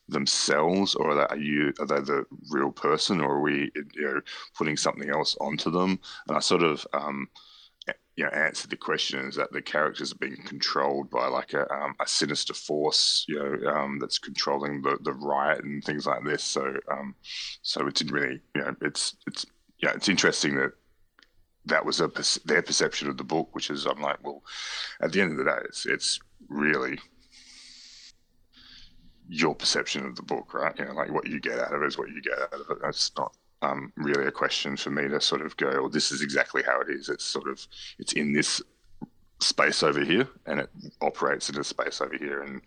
themselves, 0.08 0.94
or 0.94 1.10
are, 1.10 1.14
they, 1.14 1.34
are 1.34 1.38
you 1.38 1.72
are 1.80 1.86
they 1.86 2.00
the 2.00 2.24
real 2.50 2.70
person, 2.70 3.20
or 3.20 3.34
are 3.34 3.40
we 3.40 3.72
you 3.94 4.02
know 4.02 4.20
putting 4.56 4.76
something 4.76 5.10
else 5.10 5.36
onto 5.40 5.70
them? 5.70 5.98
And 6.28 6.36
I 6.36 6.40
sort 6.40 6.62
of 6.62 6.86
um, 6.92 7.28
you 8.16 8.24
know 8.24 8.30
answered 8.30 8.70
the 8.70 8.76
question 8.76 9.26
is 9.26 9.36
that 9.36 9.52
the 9.52 9.62
characters 9.62 10.12
are 10.12 10.16
being 10.16 10.36
controlled 10.44 11.10
by 11.10 11.26
like 11.26 11.54
a, 11.54 11.72
um, 11.72 11.94
a 12.00 12.06
sinister 12.06 12.52
force 12.52 13.24
you 13.26 13.38
know 13.38 13.70
um, 13.70 13.98
that's 13.98 14.18
controlling 14.18 14.82
the, 14.82 14.98
the 15.02 15.12
riot 15.12 15.64
and 15.64 15.82
things 15.82 16.06
like 16.06 16.22
this 16.24 16.42
so 16.42 16.74
um, 16.90 17.14
so 17.62 17.86
it 17.86 17.94
didn't 17.94 18.12
really 18.12 18.40
you 18.54 18.60
know 18.62 18.74
it's 18.82 19.16
it's 19.26 19.46
yeah, 19.82 19.92
it's 19.94 20.08
interesting 20.08 20.54
that 20.56 20.72
that 21.66 21.84
was 21.84 22.00
a 22.00 22.10
their 22.44 22.62
perception 22.62 23.08
of 23.08 23.16
the 23.16 23.24
book, 23.24 23.48
which 23.52 23.68
is 23.68 23.84
I'm 23.84 24.00
like, 24.00 24.24
well, 24.24 24.42
at 25.00 25.12
the 25.12 25.20
end 25.20 25.32
of 25.32 25.38
the 25.38 25.44
day, 25.44 25.58
it's 25.64 25.86
it's 25.86 26.20
really 26.48 26.98
your 29.28 29.54
perception 29.54 30.06
of 30.06 30.16
the 30.16 30.22
book, 30.22 30.54
right? 30.54 30.76
You 30.78 30.86
know, 30.86 30.92
like 30.92 31.10
what 31.10 31.28
you 31.28 31.40
get 31.40 31.58
out 31.58 31.74
of 31.74 31.82
it 31.82 31.86
is 31.86 31.98
what 31.98 32.08
you 32.08 32.22
get 32.22 32.38
out 32.38 32.52
of 32.52 32.70
it. 32.70 32.78
That's 32.80 33.10
not 33.16 33.36
um, 33.62 33.92
really 33.96 34.26
a 34.26 34.32
question 34.32 34.76
for 34.76 34.90
me 34.90 35.08
to 35.08 35.20
sort 35.20 35.40
of 35.40 35.56
go, 35.56 35.70
well, 35.70 35.88
this 35.88 36.10
is 36.10 36.20
exactly 36.20 36.62
how 36.62 36.80
it 36.80 36.90
is. 36.90 37.08
It's 37.08 37.24
sort 37.24 37.48
of 37.48 37.66
it's 37.98 38.12
in 38.12 38.32
this 38.32 38.60
space 39.40 39.82
over 39.82 40.04
here, 40.04 40.28
and 40.46 40.60
it 40.60 40.70
operates 41.00 41.48
in 41.48 41.58
a 41.58 41.64
space 41.64 42.00
over 42.00 42.16
here, 42.18 42.42
and 42.42 42.60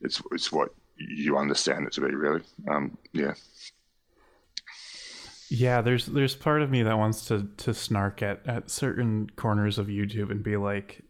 it's 0.00 0.20
it's 0.32 0.50
what 0.50 0.70
you 0.96 1.36
understand 1.36 1.86
it 1.86 1.92
to 1.92 2.00
be, 2.00 2.14
really. 2.14 2.42
Um, 2.68 2.96
yeah. 3.12 3.34
Yeah, 5.48 5.80
there's 5.80 6.06
there's 6.06 6.34
part 6.34 6.62
of 6.62 6.70
me 6.70 6.82
that 6.82 6.98
wants 6.98 7.26
to 7.26 7.48
to 7.58 7.74
snark 7.74 8.22
at 8.22 8.46
at 8.46 8.70
certain 8.70 9.30
corners 9.36 9.78
of 9.78 9.86
YouTube 9.86 10.30
and 10.30 10.42
be 10.42 10.56
like, 10.56 11.02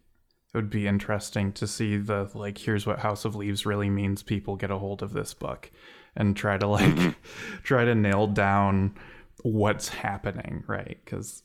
it 0.52 0.56
would 0.56 0.68
be 0.68 0.86
interesting 0.86 1.52
to 1.52 1.66
see 1.66 1.96
the 1.96 2.28
like 2.34 2.58
here's 2.58 2.86
what 2.86 2.98
House 2.98 3.24
of 3.24 3.36
Leaves 3.36 3.64
really 3.64 3.88
means. 3.88 4.22
People 4.22 4.56
get 4.56 4.70
a 4.70 4.78
hold 4.78 5.02
of 5.02 5.12
this 5.12 5.32
book 5.32 5.70
and 6.16 6.36
try 6.36 6.56
to 6.58 6.66
like 6.66 6.94
mm-hmm. 6.94 7.10
try 7.62 7.84
to 7.84 7.94
nail 7.94 8.26
down 8.26 8.94
what's 9.42 9.88
happening, 9.88 10.64
right? 10.66 10.98
Because, 11.04 11.42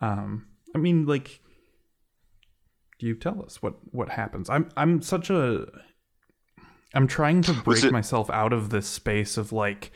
um, 0.00 0.46
I 0.74 0.78
mean, 0.78 1.06
like, 1.06 1.40
you 2.98 3.14
tell 3.14 3.42
us 3.42 3.62
what 3.62 3.74
what 3.90 4.08
happens. 4.08 4.48
I'm 4.48 4.70
I'm 4.76 5.02
such 5.02 5.30
a 5.30 5.66
I'm 6.94 7.06
trying 7.06 7.42
to 7.42 7.52
break 7.52 7.90
myself 7.90 8.30
out 8.30 8.52
of 8.52 8.70
this 8.70 8.86
space 8.86 9.36
of 9.36 9.52
like 9.52 9.92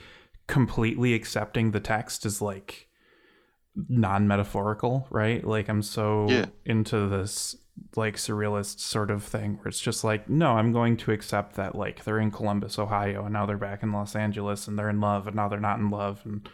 completely 0.47 1.15
accepting 1.15 1.71
the 1.71 1.81
text 1.81 2.25
is 2.25 2.41
like 2.41 2.89
non-metaphorical 3.89 5.07
right 5.11 5.45
like 5.45 5.69
i'm 5.69 5.83
so 5.83 6.27
yeah. 6.31 6.47
into 6.65 7.09
this 7.09 7.57
like 7.95 8.17
surrealist 8.17 8.81
sort 8.81 9.11
of 9.11 9.23
thing 9.23 9.57
where 9.57 9.69
it's 9.69 9.81
just 9.81 10.05
like 10.05 10.29
no 10.29 10.53
i'm 10.53 10.73
going 10.73 10.97
to 10.97 11.13
accept 11.13 11.57
that 11.57 11.75
like 11.75 12.05
they're 12.05 12.19
in 12.19 12.31
columbus 12.31 12.79
ohio 12.79 13.25
and 13.25 13.33
now 13.33 13.47
they're 13.47 13.57
back 13.57 13.83
in 13.83 13.93
los 13.93 14.17
angeles 14.17 14.67
and 14.67 14.79
they're 14.79 14.89
in 14.89 15.01
love 15.01 15.27
and 15.27 15.37
now 15.37 15.49
they're 15.49 15.61
not 15.61 15.79
in 15.79 15.91
love 15.91 16.21
and 16.25 16.49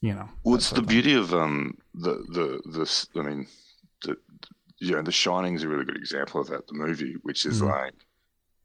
you 0.00 0.14
know 0.14 0.28
well 0.44 0.54
it's 0.54 0.70
the 0.70 0.82
beauty 0.82 1.14
of 1.14 1.32
um 1.34 1.76
the 1.94 2.14
the 2.30 2.60
this 2.78 3.08
i 3.16 3.22
mean 3.22 3.46
the 4.02 4.16
you 4.78 4.94
know 4.94 5.02
the 5.02 5.12
shining 5.12 5.54
is 5.54 5.62
a 5.62 5.68
really 5.68 5.84
good 5.84 5.96
example 5.96 6.40
of 6.40 6.48
that 6.48 6.66
the 6.66 6.74
movie 6.74 7.16
which 7.22 7.46
is 7.46 7.60
mm-hmm. 7.60 7.70
like 7.70 7.94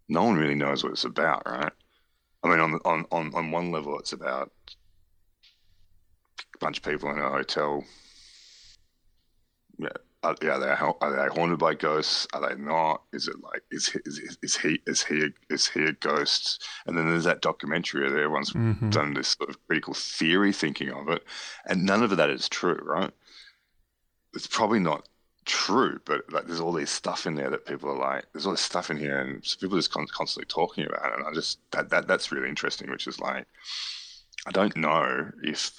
no 0.09 0.23
one 0.23 0.35
really 0.35 0.55
knows 0.55 0.83
what 0.83 0.91
it's 0.91 1.05
about 1.05 1.41
right 1.45 1.71
I 2.43 2.49
mean, 2.49 2.59
on 2.59 2.79
on 2.85 3.05
on 3.11 3.33
on 3.35 3.51
one 3.51 3.71
level, 3.71 3.99
it's 3.99 4.13
about 4.13 4.51
a 6.55 6.57
bunch 6.59 6.77
of 6.77 6.83
people 6.83 7.11
in 7.11 7.19
a 7.19 7.29
hotel. 7.29 7.83
Yeah, 9.77 9.89
are, 10.23 10.35
yeah, 10.41 10.51
are 10.51 10.59
they 10.59 10.67
are 10.67 11.29
they 11.29 11.35
haunted 11.35 11.59
by 11.59 11.73
ghosts? 11.73 12.27
Are 12.33 12.47
they 12.47 12.61
not? 12.61 13.01
Is 13.11 13.27
it 13.27 13.41
like 13.41 13.63
is 13.71 13.95
is 14.05 14.37
is 14.43 14.55
he 14.57 14.79
is 14.85 15.03
he 15.03 15.29
is 15.49 15.67
he 15.67 15.83
a 15.83 15.93
ghost? 15.93 16.63
And 16.85 16.97
then 16.97 17.07
there's 17.07 17.23
that 17.23 17.41
documentary 17.41 18.01
where 18.01 18.23
everyone's 18.23 18.51
mm-hmm. 18.51 18.89
done 18.91 19.13
this 19.13 19.29
sort 19.29 19.49
of 19.49 19.57
critical 19.67 19.93
theory 19.93 20.53
thinking 20.53 20.91
of 20.91 21.09
it, 21.09 21.23
and 21.65 21.85
none 21.85 22.03
of 22.03 22.15
that 22.15 22.29
is 22.29 22.47
true, 22.47 22.79
right? 22.83 23.11
It's 24.33 24.47
probably 24.47 24.79
not 24.79 25.07
true, 25.45 25.99
but 26.05 26.31
like 26.31 26.45
there's 26.45 26.59
all 26.59 26.71
this 26.71 26.91
stuff 26.91 27.25
in 27.25 27.33
there 27.35 27.49
that 27.49 27.65
people 27.65 27.89
are 27.89 27.97
like, 27.97 28.25
there's 28.31 28.45
all 28.45 28.53
this 28.53 28.61
stuff 28.61 28.91
in 28.91 28.97
here, 28.97 29.19
and 29.19 29.41
people 29.59 29.75
are 29.75 29.81
just 29.81 29.91
constantly 29.91 30.45
talking 30.45 30.85
about 30.85 31.13
it. 31.13 31.17
And 31.17 31.27
I 31.27 31.33
just 31.33 31.59
that 31.71 31.89
that 31.89 32.07
that's 32.07 32.31
really 32.31 32.49
interesting, 32.49 32.91
which 32.91 33.07
is 33.07 33.19
like, 33.19 33.47
I 34.45 34.51
don't 34.51 34.77
know 34.77 35.31
if 35.41 35.71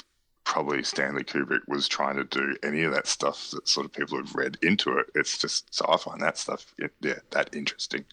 probably 0.45 0.83
Stanley 0.83 1.25
Kubrick 1.25 1.67
was 1.69 1.89
trying 1.89 2.17
to 2.17 2.25
do 2.25 2.57
any 2.63 2.83
of 2.85 2.93
that 2.93 3.07
stuff 3.07 3.51
that 3.53 3.69
sort 3.69 3.87
of 3.87 3.93
people 3.93 4.19
have 4.19 4.35
read 4.35 4.59
into 4.63 4.99
it. 4.99 5.07
It's 5.15 5.39
just 5.39 5.73
so 5.75 5.87
I 5.89 5.97
find 5.97 6.21
that 6.21 6.39
stuff 6.39 6.75
yeah 7.01 7.19
that 7.31 7.55
interesting. 7.55 8.05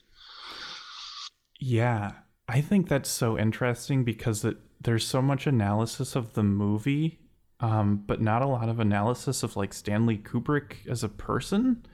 Yeah, 1.60 2.12
I 2.48 2.62
think 2.62 2.88
that's 2.88 3.10
so 3.10 3.38
interesting 3.38 4.04
because 4.04 4.44
it 4.46 4.58
there's 4.82 5.06
so 5.06 5.22
much 5.22 5.46
analysis 5.46 6.16
of 6.16 6.34
the 6.34 6.44
movie, 6.44 7.20
um, 7.60 7.98
but 8.08 8.22
not 8.22 8.42
a 8.42 8.48
lot 8.48 8.70
of 8.70 8.80
analysis 8.80 9.44
of 9.44 9.56
like 9.58 9.74
Stanley 9.74 10.18
Kubrick 10.18 10.88
as 10.88 11.04
a 11.04 11.10
person. 11.10 11.86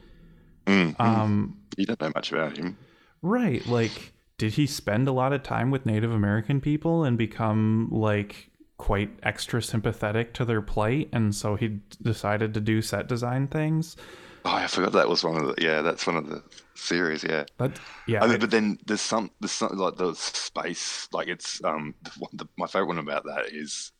Mm, 0.67 0.95
Um, 0.99 1.57
you 1.77 1.85
don't 1.85 2.01
know 2.01 2.11
much 2.15 2.31
about 2.31 2.57
him. 2.57 2.77
right, 3.21 3.65
like 3.65 4.13
did 4.37 4.53
he 4.53 4.67
spend 4.67 5.07
a 5.07 5.11
lot 5.11 5.33
of 5.33 5.43
time 5.43 5.71
with 5.71 5.85
Native 5.85 6.11
American 6.11 6.59
people 6.61 7.03
and 7.03 7.17
become 7.17 7.89
like 7.91 8.51
quite 8.77 9.11
extra 9.23 9.61
sympathetic 9.61 10.33
to 10.33 10.45
their 10.45 10.61
plight, 10.61 11.09
and 11.13 11.33
so 11.33 11.55
he 11.55 11.79
decided 12.01 12.53
to 12.53 12.59
do 12.59 12.81
set 12.81 13.07
design 13.07 13.47
things? 13.47 13.95
Oh, 14.43 14.51
I 14.51 14.67
forgot 14.67 14.91
that 14.93 15.09
was 15.09 15.23
one 15.23 15.37
of 15.37 15.47
the. 15.55 15.61
Yeah, 15.63 15.81
that's 15.81 16.05
one 16.05 16.17
of 16.17 16.27
the 16.29 16.43
series. 16.75 17.23
Yeah. 17.23 17.45
But 17.57 17.79
yeah, 18.07 18.23
I 18.23 18.27
mean, 18.27 18.35
I- 18.35 18.39
but 18.39 18.51
then 18.51 18.77
there's 18.85 19.01
some, 19.01 19.31
there's 19.39 19.51
some 19.53 19.75
like 19.75 19.95
the 19.95 20.13
space, 20.13 21.07
like 21.11 21.27
it's 21.27 21.63
um, 21.63 21.95
the, 22.03 22.11
one- 22.19 22.31
the, 22.33 22.45
my 22.57 22.67
favorite 22.67 22.87
one 22.89 22.99
about 22.99 23.23
that 23.25 23.45
is 23.51 23.91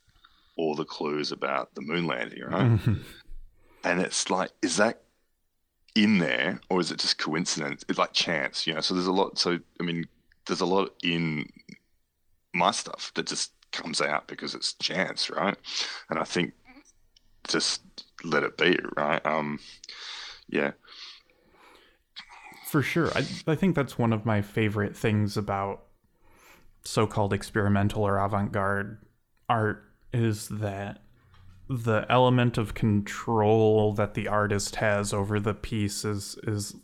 all 0.58 0.76
the 0.76 0.86
clues 0.86 1.32
about 1.32 1.74
the 1.76 1.82
moon 1.82 2.06
landing, 2.06 2.44
right? 2.44 2.80
Mhm. 2.80 3.00
And 3.84 4.02
it's 4.02 4.30
like, 4.30 4.52
is 4.62 4.78
that 4.78 5.02
in 5.96 6.18
there 6.20 6.60
or 6.70 6.80
is 6.80 6.92
it 6.92 7.00
just 7.00 7.18
coincidence? 7.18 7.84
It's 7.90 7.98
like 7.98 8.14
chance, 8.14 8.68
you 8.68 8.74
know? 8.74 8.82
So 8.82 8.94
there's 8.94 9.08
a 9.08 9.12
lot. 9.12 9.38
So 9.40 9.58
I 9.80 9.84
mean, 9.84 10.06
there's 10.46 10.62
a 10.62 10.66
lot 10.66 10.94
in 11.04 11.50
my 12.54 12.72
stuff 12.72 13.12
that 13.16 13.26
just 13.28 13.52
comes 13.76 14.02
out 14.02 14.28
because 14.28 14.56
it's 14.56 14.74
chance, 14.74 15.30
right? 15.30 15.58
And 16.10 16.20
I 16.20 16.24
think 16.24 16.54
just 17.48 17.82
let 18.24 18.44
it 18.44 18.58
be, 18.58 18.78
right? 18.98 19.24
Um, 19.26 19.60
yeah. 20.48 20.72
For 22.68 22.82
sure. 22.82 23.10
I, 23.16 23.26
I 23.48 23.56
think 23.56 23.76
that's 23.76 23.98
one 23.98 24.14
of 24.14 24.26
my 24.26 24.42
favorite 24.42 24.98
things 24.98 25.38
about 25.38 25.84
so 26.84 27.08
called 27.08 27.34
experimental 27.34 28.04
or 28.04 28.18
avant 28.18 28.52
garde 28.52 29.00
art 29.50 29.84
is 30.14 30.48
that 30.50 31.02
the 31.68 32.06
element 32.10 32.58
of 32.58 32.74
control 32.74 33.94
that 33.94 34.14
the 34.14 34.28
artist 34.28 34.76
has 34.78 35.14
over 35.14 35.40
the 35.40 35.54
piece 35.54 36.06
is, 36.06 36.38
is 36.44 36.76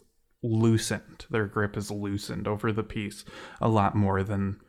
loosened. 0.42 1.26
Their 1.30 1.46
grip 1.46 1.78
is 1.78 1.92
loosened 1.92 2.48
over 2.48 2.72
the 2.72 2.84
piece 2.84 3.24
a 3.60 3.70
lot 3.70 3.96
more 3.96 4.24
than, 4.24 4.60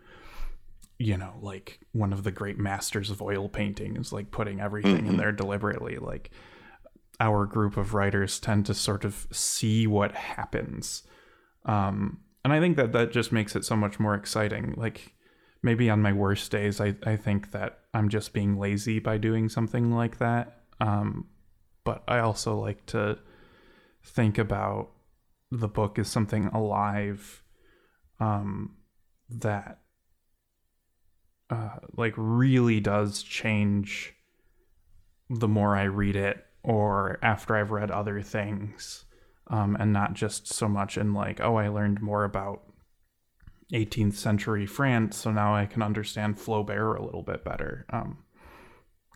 you 1.03 1.17
know, 1.17 1.35
like 1.41 1.81
one 1.93 2.13
of 2.13 2.23
the 2.23 2.31
great 2.31 2.59
masters 2.59 3.11
of 3.11 3.21
oil 3.21 3.49
painting 3.49 3.97
is 3.97 4.13
like 4.13 4.31
putting 4.31 4.61
everything 4.61 5.07
in 5.07 5.15
Mhm. 5.15 5.19
there 5.19 5.33
deliberately. 5.33 5.97
Like, 5.99 6.31
our 7.21 7.47
group 7.47 7.77
of 7.77 7.95
writers 7.95 8.41
tend 8.41 8.67
to 8.67 8.75
sort 8.75 9.05
of 9.05 9.27
see 9.31 9.87
what 9.87 10.13
happens 10.13 11.05
um, 11.67 12.19
and 12.43 12.53
i 12.53 12.59
think 12.59 12.77
that 12.77 12.91
that 12.93 13.13
just 13.13 13.31
makes 13.31 13.55
it 13.55 13.65
so 13.65 13.77
much 13.77 14.01
more 14.01 14.15
exciting 14.15 14.75
like 14.77 15.13
maybe 15.63 15.89
on 15.91 16.03
my 16.03 16.13
worst 16.13 16.51
days 16.51 16.81
i, 16.81 16.97
I 17.05 17.17
think 17.17 17.53
that 17.53 17.81
i'm 17.95 18.09
just 18.09 18.33
being 18.33 18.59
lazy 18.59 18.99
by 18.99 19.19
doing 19.19 19.49
something 19.49 19.93
like 19.93 20.19
that 20.19 20.63
um, 20.81 21.27
but 21.85 22.03
i 22.09 22.19
also 22.19 22.59
like 22.59 22.85
to 22.87 23.19
think 24.03 24.39
about 24.39 24.91
the 25.53 25.69
book 25.69 25.99
as 25.99 26.09
something 26.09 26.47
alive 26.47 27.43
um, 28.19 28.75
that 29.29 29.82
uh, 31.53 31.69
like 31.97 32.15
really 32.17 32.81
does 32.81 33.23
change 33.23 34.15
the 35.29 35.49
more 35.49 35.77
I 35.77 35.85
read 35.85 36.17
it 36.17 36.47
or 36.63 37.19
after 37.23 37.57
I've 37.57 37.71
read 37.71 37.91
other 37.91 38.23
things, 38.23 39.05
um, 39.49 39.77
and 39.79 39.93
not 39.93 40.15
just 40.15 40.51
so 40.51 40.67
much 40.67 40.97
in 40.97 41.13
like, 41.13 41.41
oh, 41.41 41.57
I 41.57 41.69
learned 41.69 42.01
more 42.01 42.25
about 42.25 42.63
18th 43.73 44.15
century 44.15 44.65
France, 44.65 45.17
so 45.19 45.31
now 45.31 45.55
I 45.55 45.67
can 45.67 45.83
understand 45.83 46.39
Flaubert 46.39 46.99
a 46.99 47.05
little 47.05 47.23
bit 47.23 47.45
better. 47.45 47.85
Um, 47.91 48.19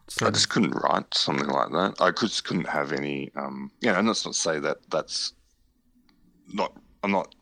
so 0.09 0.27
I 0.27 0.31
just 0.31 0.51
couldn't 0.51 0.73
write 0.73 1.15
something 1.15 1.49
like 1.49 1.71
that. 1.71 1.95
I 2.01 2.11
just 2.11 2.45
couldn't 2.45 2.69
have 2.69 2.93
any. 2.93 3.31
Um, 3.35 3.71
you 3.81 3.91
know, 3.91 3.99
and 3.99 4.09
that's 4.09 4.27
not 4.27 4.35
say 4.35 4.59
that 4.59 4.79
that's 4.91 5.33
not. 6.53 6.77
I'm 7.03 7.13
not. 7.13 7.35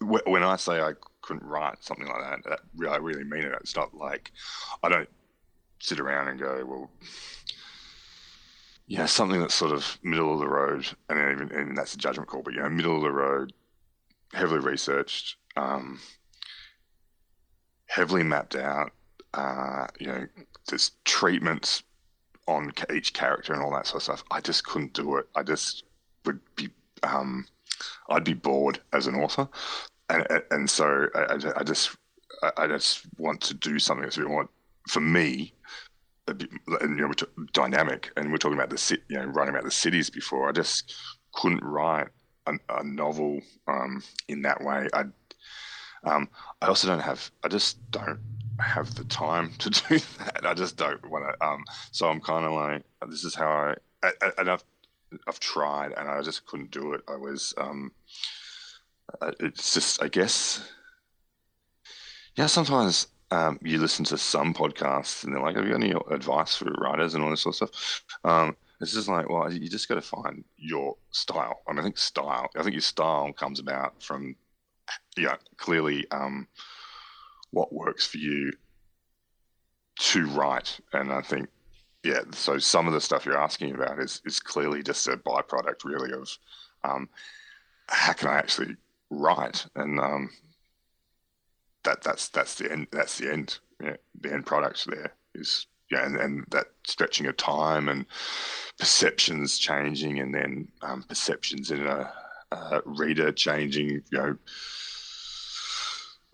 When 0.00 0.42
I 0.42 0.56
say 0.56 0.80
I 0.80 0.92
couldn't 1.22 1.44
write 1.44 1.82
something 1.82 2.06
like 2.06 2.20
that, 2.20 2.50
that 2.50 2.60
re- 2.76 2.88
I 2.88 2.96
really 2.96 3.24
mean 3.24 3.44
it. 3.44 3.52
It's 3.60 3.76
not 3.76 3.94
like 3.94 4.32
I 4.82 4.88
don't 4.88 5.08
sit 5.80 6.00
around 6.00 6.28
and 6.28 6.38
go, 6.38 6.64
well, 6.66 6.90
yeah, 8.86 9.06
something 9.06 9.40
that's 9.40 9.54
sort 9.54 9.72
of 9.72 9.98
middle 10.02 10.34
of 10.34 10.40
the 10.40 10.48
road, 10.48 10.86
and 11.08 11.32
even 11.32 11.50
and 11.56 11.76
that's 11.76 11.94
a 11.94 11.98
judgment 11.98 12.28
call. 12.28 12.42
But 12.42 12.54
you 12.54 12.62
know, 12.62 12.68
middle 12.68 12.96
of 12.96 13.02
the 13.02 13.12
road, 13.12 13.52
heavily 14.32 14.60
researched, 14.60 15.36
um, 15.56 16.00
heavily 17.86 18.22
mapped 18.22 18.56
out. 18.56 18.92
Uh, 19.34 19.86
you 19.98 20.06
know, 20.06 20.26
there's 20.68 20.92
treatments 21.04 21.82
on 22.46 22.72
each 22.92 23.14
character 23.14 23.52
and 23.52 23.62
all 23.62 23.72
that 23.72 23.86
sort 23.86 23.96
of 23.96 24.02
stuff. 24.02 24.24
I 24.30 24.40
just 24.40 24.64
couldn't 24.66 24.92
do 24.92 25.16
it. 25.16 25.28
I 25.34 25.42
just 25.42 25.84
would 26.26 26.40
be, 26.56 26.68
um, 27.02 27.46
I'd 28.08 28.24
be 28.24 28.34
bored 28.34 28.80
as 28.92 29.06
an 29.06 29.14
author, 29.14 29.48
and 30.12 30.42
and- 30.50 30.70
so 30.70 31.08
I, 31.14 31.34
I- 31.34 31.64
just 31.64 31.96
I- 32.56 32.66
just 32.66 33.02
want 33.18 33.40
to 33.42 33.54
do 33.54 33.78
something 33.78 34.02
that's 34.04 34.16
a 34.16 34.20
bit 34.20 34.28
more 34.28 34.48
for 34.88 35.00
me. 35.00 35.54
Bit, 36.26 36.50
and 36.80 36.98
you 36.98 37.06
know, 37.06 37.12
t- 37.12 37.26
dynamic, 37.52 38.10
and 38.16 38.30
we're 38.30 38.38
talking 38.38 38.56
about 38.58 38.70
the 38.70 38.78
city, 38.78 39.02
you 39.08 39.18
know, 39.18 39.26
writing 39.26 39.54
about 39.54 39.64
the 39.64 39.70
cities 39.70 40.08
before. 40.10 40.48
I 40.48 40.52
just 40.52 40.94
couldn't 41.34 41.62
write 41.64 42.08
a, 42.46 42.52
a 42.70 42.84
novel 42.84 43.40
um, 43.68 44.02
in 44.28 44.42
that 44.42 44.62
way. 44.62 44.88
I 44.94 45.04
um, 46.04 46.28
I 46.60 46.66
also 46.66 46.88
don't 46.88 47.00
have. 47.00 47.30
I 47.44 47.48
just 47.48 47.78
don't 47.90 48.20
have 48.60 48.94
the 48.94 49.04
time 49.04 49.52
to 49.58 49.70
do 49.88 49.98
that. 50.18 50.40
I 50.44 50.54
just 50.54 50.76
don't 50.76 51.04
want 51.10 51.24
to. 51.26 51.46
Um, 51.46 51.64
so 51.90 52.08
I'm 52.08 52.20
kind 52.20 52.44
of 52.44 52.52
like, 52.52 52.82
this 53.08 53.24
is 53.24 53.34
how 53.34 53.74
I, 54.02 54.10
I, 54.22 54.30
and 54.38 54.50
I've, 54.50 54.64
I've 55.28 55.40
tried, 55.40 55.92
and 55.92 56.08
I 56.08 56.22
just 56.22 56.46
couldn't 56.46 56.70
do 56.70 56.92
it. 56.92 57.02
I 57.08 57.16
was, 57.16 57.54
um, 57.56 57.92
it's 59.40 59.74
just, 59.74 60.02
I 60.02 60.08
guess, 60.08 60.68
yeah. 62.36 62.46
Sometimes 62.46 63.08
um, 63.30 63.58
you 63.62 63.78
listen 63.78 64.04
to 64.06 64.18
some 64.18 64.54
podcasts, 64.54 65.24
and 65.24 65.34
they're 65.34 65.42
like, 65.42 65.56
"Have 65.56 65.64
you 65.64 65.72
got 65.72 65.82
any 65.82 65.94
advice 66.10 66.56
for 66.56 66.70
writers 66.80 67.14
and 67.14 67.22
all 67.22 67.30
this 67.30 67.42
sort 67.42 67.60
of 67.60 67.68
stuff?" 67.68 68.04
Um, 68.24 68.56
it's 68.80 68.94
just 68.94 69.08
like, 69.08 69.28
well, 69.28 69.52
you 69.52 69.68
just 69.68 69.88
got 69.88 69.94
to 69.94 70.02
find 70.02 70.44
your 70.56 70.96
style. 71.12 71.62
Mean, 71.68 71.78
I 71.78 71.82
think 71.82 71.98
style. 71.98 72.50
I 72.56 72.62
think 72.62 72.74
your 72.74 72.80
style 72.80 73.32
comes 73.32 73.60
about 73.60 74.02
from, 74.02 74.34
yeah, 75.16 75.36
clearly. 75.56 76.04
Um, 76.10 76.48
what 77.52 77.72
works 77.72 78.06
for 78.06 78.18
you 78.18 78.52
to 79.98 80.26
write. 80.28 80.80
And 80.92 81.12
I 81.12 81.20
think, 81.20 81.48
yeah, 82.02 82.22
so 82.32 82.58
some 82.58 82.88
of 82.88 82.92
the 82.92 83.00
stuff 83.00 83.24
you're 83.24 83.40
asking 83.40 83.74
about 83.74 84.00
is, 84.00 84.20
is 84.24 84.40
clearly 84.40 84.82
just 84.82 85.06
a 85.06 85.16
byproduct, 85.16 85.84
really, 85.84 86.12
of 86.12 86.28
um, 86.82 87.08
how 87.88 88.12
can 88.14 88.28
I 88.28 88.38
actually 88.38 88.76
write? 89.12 89.66
And 89.76 90.00
um, 90.00 90.30
that 91.84 92.02
that's 92.02 92.28
that's 92.28 92.56
the 92.56 92.70
end. 92.70 92.88
That's 92.90 93.18
the 93.18 93.32
end. 93.32 93.58
Yeah, 93.82 93.96
the 94.20 94.32
end 94.32 94.46
product 94.46 94.86
there 94.86 95.12
is 95.34 95.66
yeah, 95.90 96.06
and, 96.06 96.16
and 96.16 96.44
that 96.50 96.66
stretching 96.86 97.26
of 97.26 97.36
time 97.36 97.88
and 97.88 98.06
perceptions 98.78 99.58
changing, 99.58 100.20
and 100.20 100.34
then 100.34 100.68
um, 100.80 101.02
perceptions 101.02 101.70
in 101.70 101.86
a, 101.86 102.10
a 102.50 102.80
reader 102.86 103.30
changing. 103.30 104.02
You 104.10 104.18
know, 104.18 104.36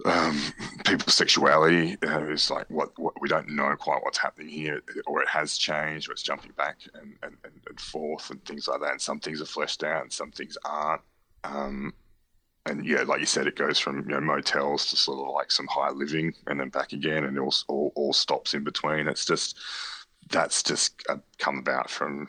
um, 0.05 0.41
people's 0.85 1.15
sexuality 1.15 1.97
is 2.03 2.51
like 2.51 2.71
what, 2.71 2.97
what 2.99 3.21
we 3.21 3.29
don't 3.29 3.49
know 3.49 3.75
quite 3.77 4.03
what's 4.05 4.19
happening 4.19 4.49
here, 4.49 4.81
or 5.07 5.23
it 5.23 5.29
has 5.29 5.59
changed, 5.59 6.09
or 6.09 6.13
it's 6.13 6.23
jumping 6.23 6.53
back 6.57 6.79
and, 6.95 7.17
and, 7.25 7.37
and, 7.43 7.55
and 7.69 7.81
forth, 7.81 8.31
and 8.31 8.45
things 8.45 8.69
like 8.69 8.81
that. 8.81 8.93
And 8.93 9.01
some 9.01 9.19
things 9.19 9.43
are 9.43 9.47
fleshed 9.47 9.83
out, 9.83 10.03
and 10.03 10.13
some 10.13 10.31
things 10.31 10.57
aren't. 10.65 11.03
Um, 11.43 11.93
and 12.69 12.85
yeah, 12.85 13.03
like 13.03 13.21
you 13.21 13.27
said, 13.27 13.47
it 13.47 13.57
goes 13.57 13.79
from 13.79 14.01
you 14.01 14.15
know 14.15 14.21
motels 14.21 14.87
to 14.87 14.97
sort 14.97 15.27
of 15.27 15.35
like 15.35 15.51
some 15.51 15.67
high 15.67 15.91
living, 15.91 16.35
and 16.47 16.61
then 16.61 16.69
back 16.69 16.93
again, 16.93 17.25
and 17.25 17.39
all 17.39 17.55
all, 17.69 17.93
all 17.95 18.13
stops 18.13 18.55
in 18.55 18.63
between. 18.63 19.09
It's 19.09 19.25
just 19.25 19.59
that's 20.31 20.63
just 20.63 21.03
uh, 21.09 21.17
come 21.39 21.59
about 21.59 21.91
from 21.91 22.29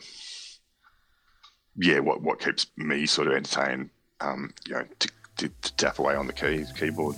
yeah, 1.75 1.99
what 1.99 2.21
what 2.21 2.39
keeps 2.39 2.67
me 2.77 3.05
sort 3.05 3.27
of 3.27 3.33
entertained, 3.33 3.89
um, 4.21 4.53
you 4.65 4.73
know, 4.73 4.85
to, 4.99 5.09
to, 5.37 5.49
to 5.49 5.75
tap 5.75 5.99
away 5.99 6.15
on 6.15 6.27
the 6.27 6.33
key 6.33 6.65
keyboard. 6.77 7.15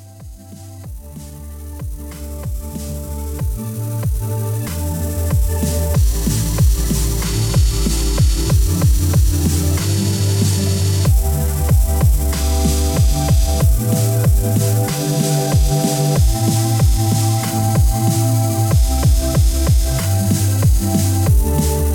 Thank 13.11 13.35
you 21.85 21.90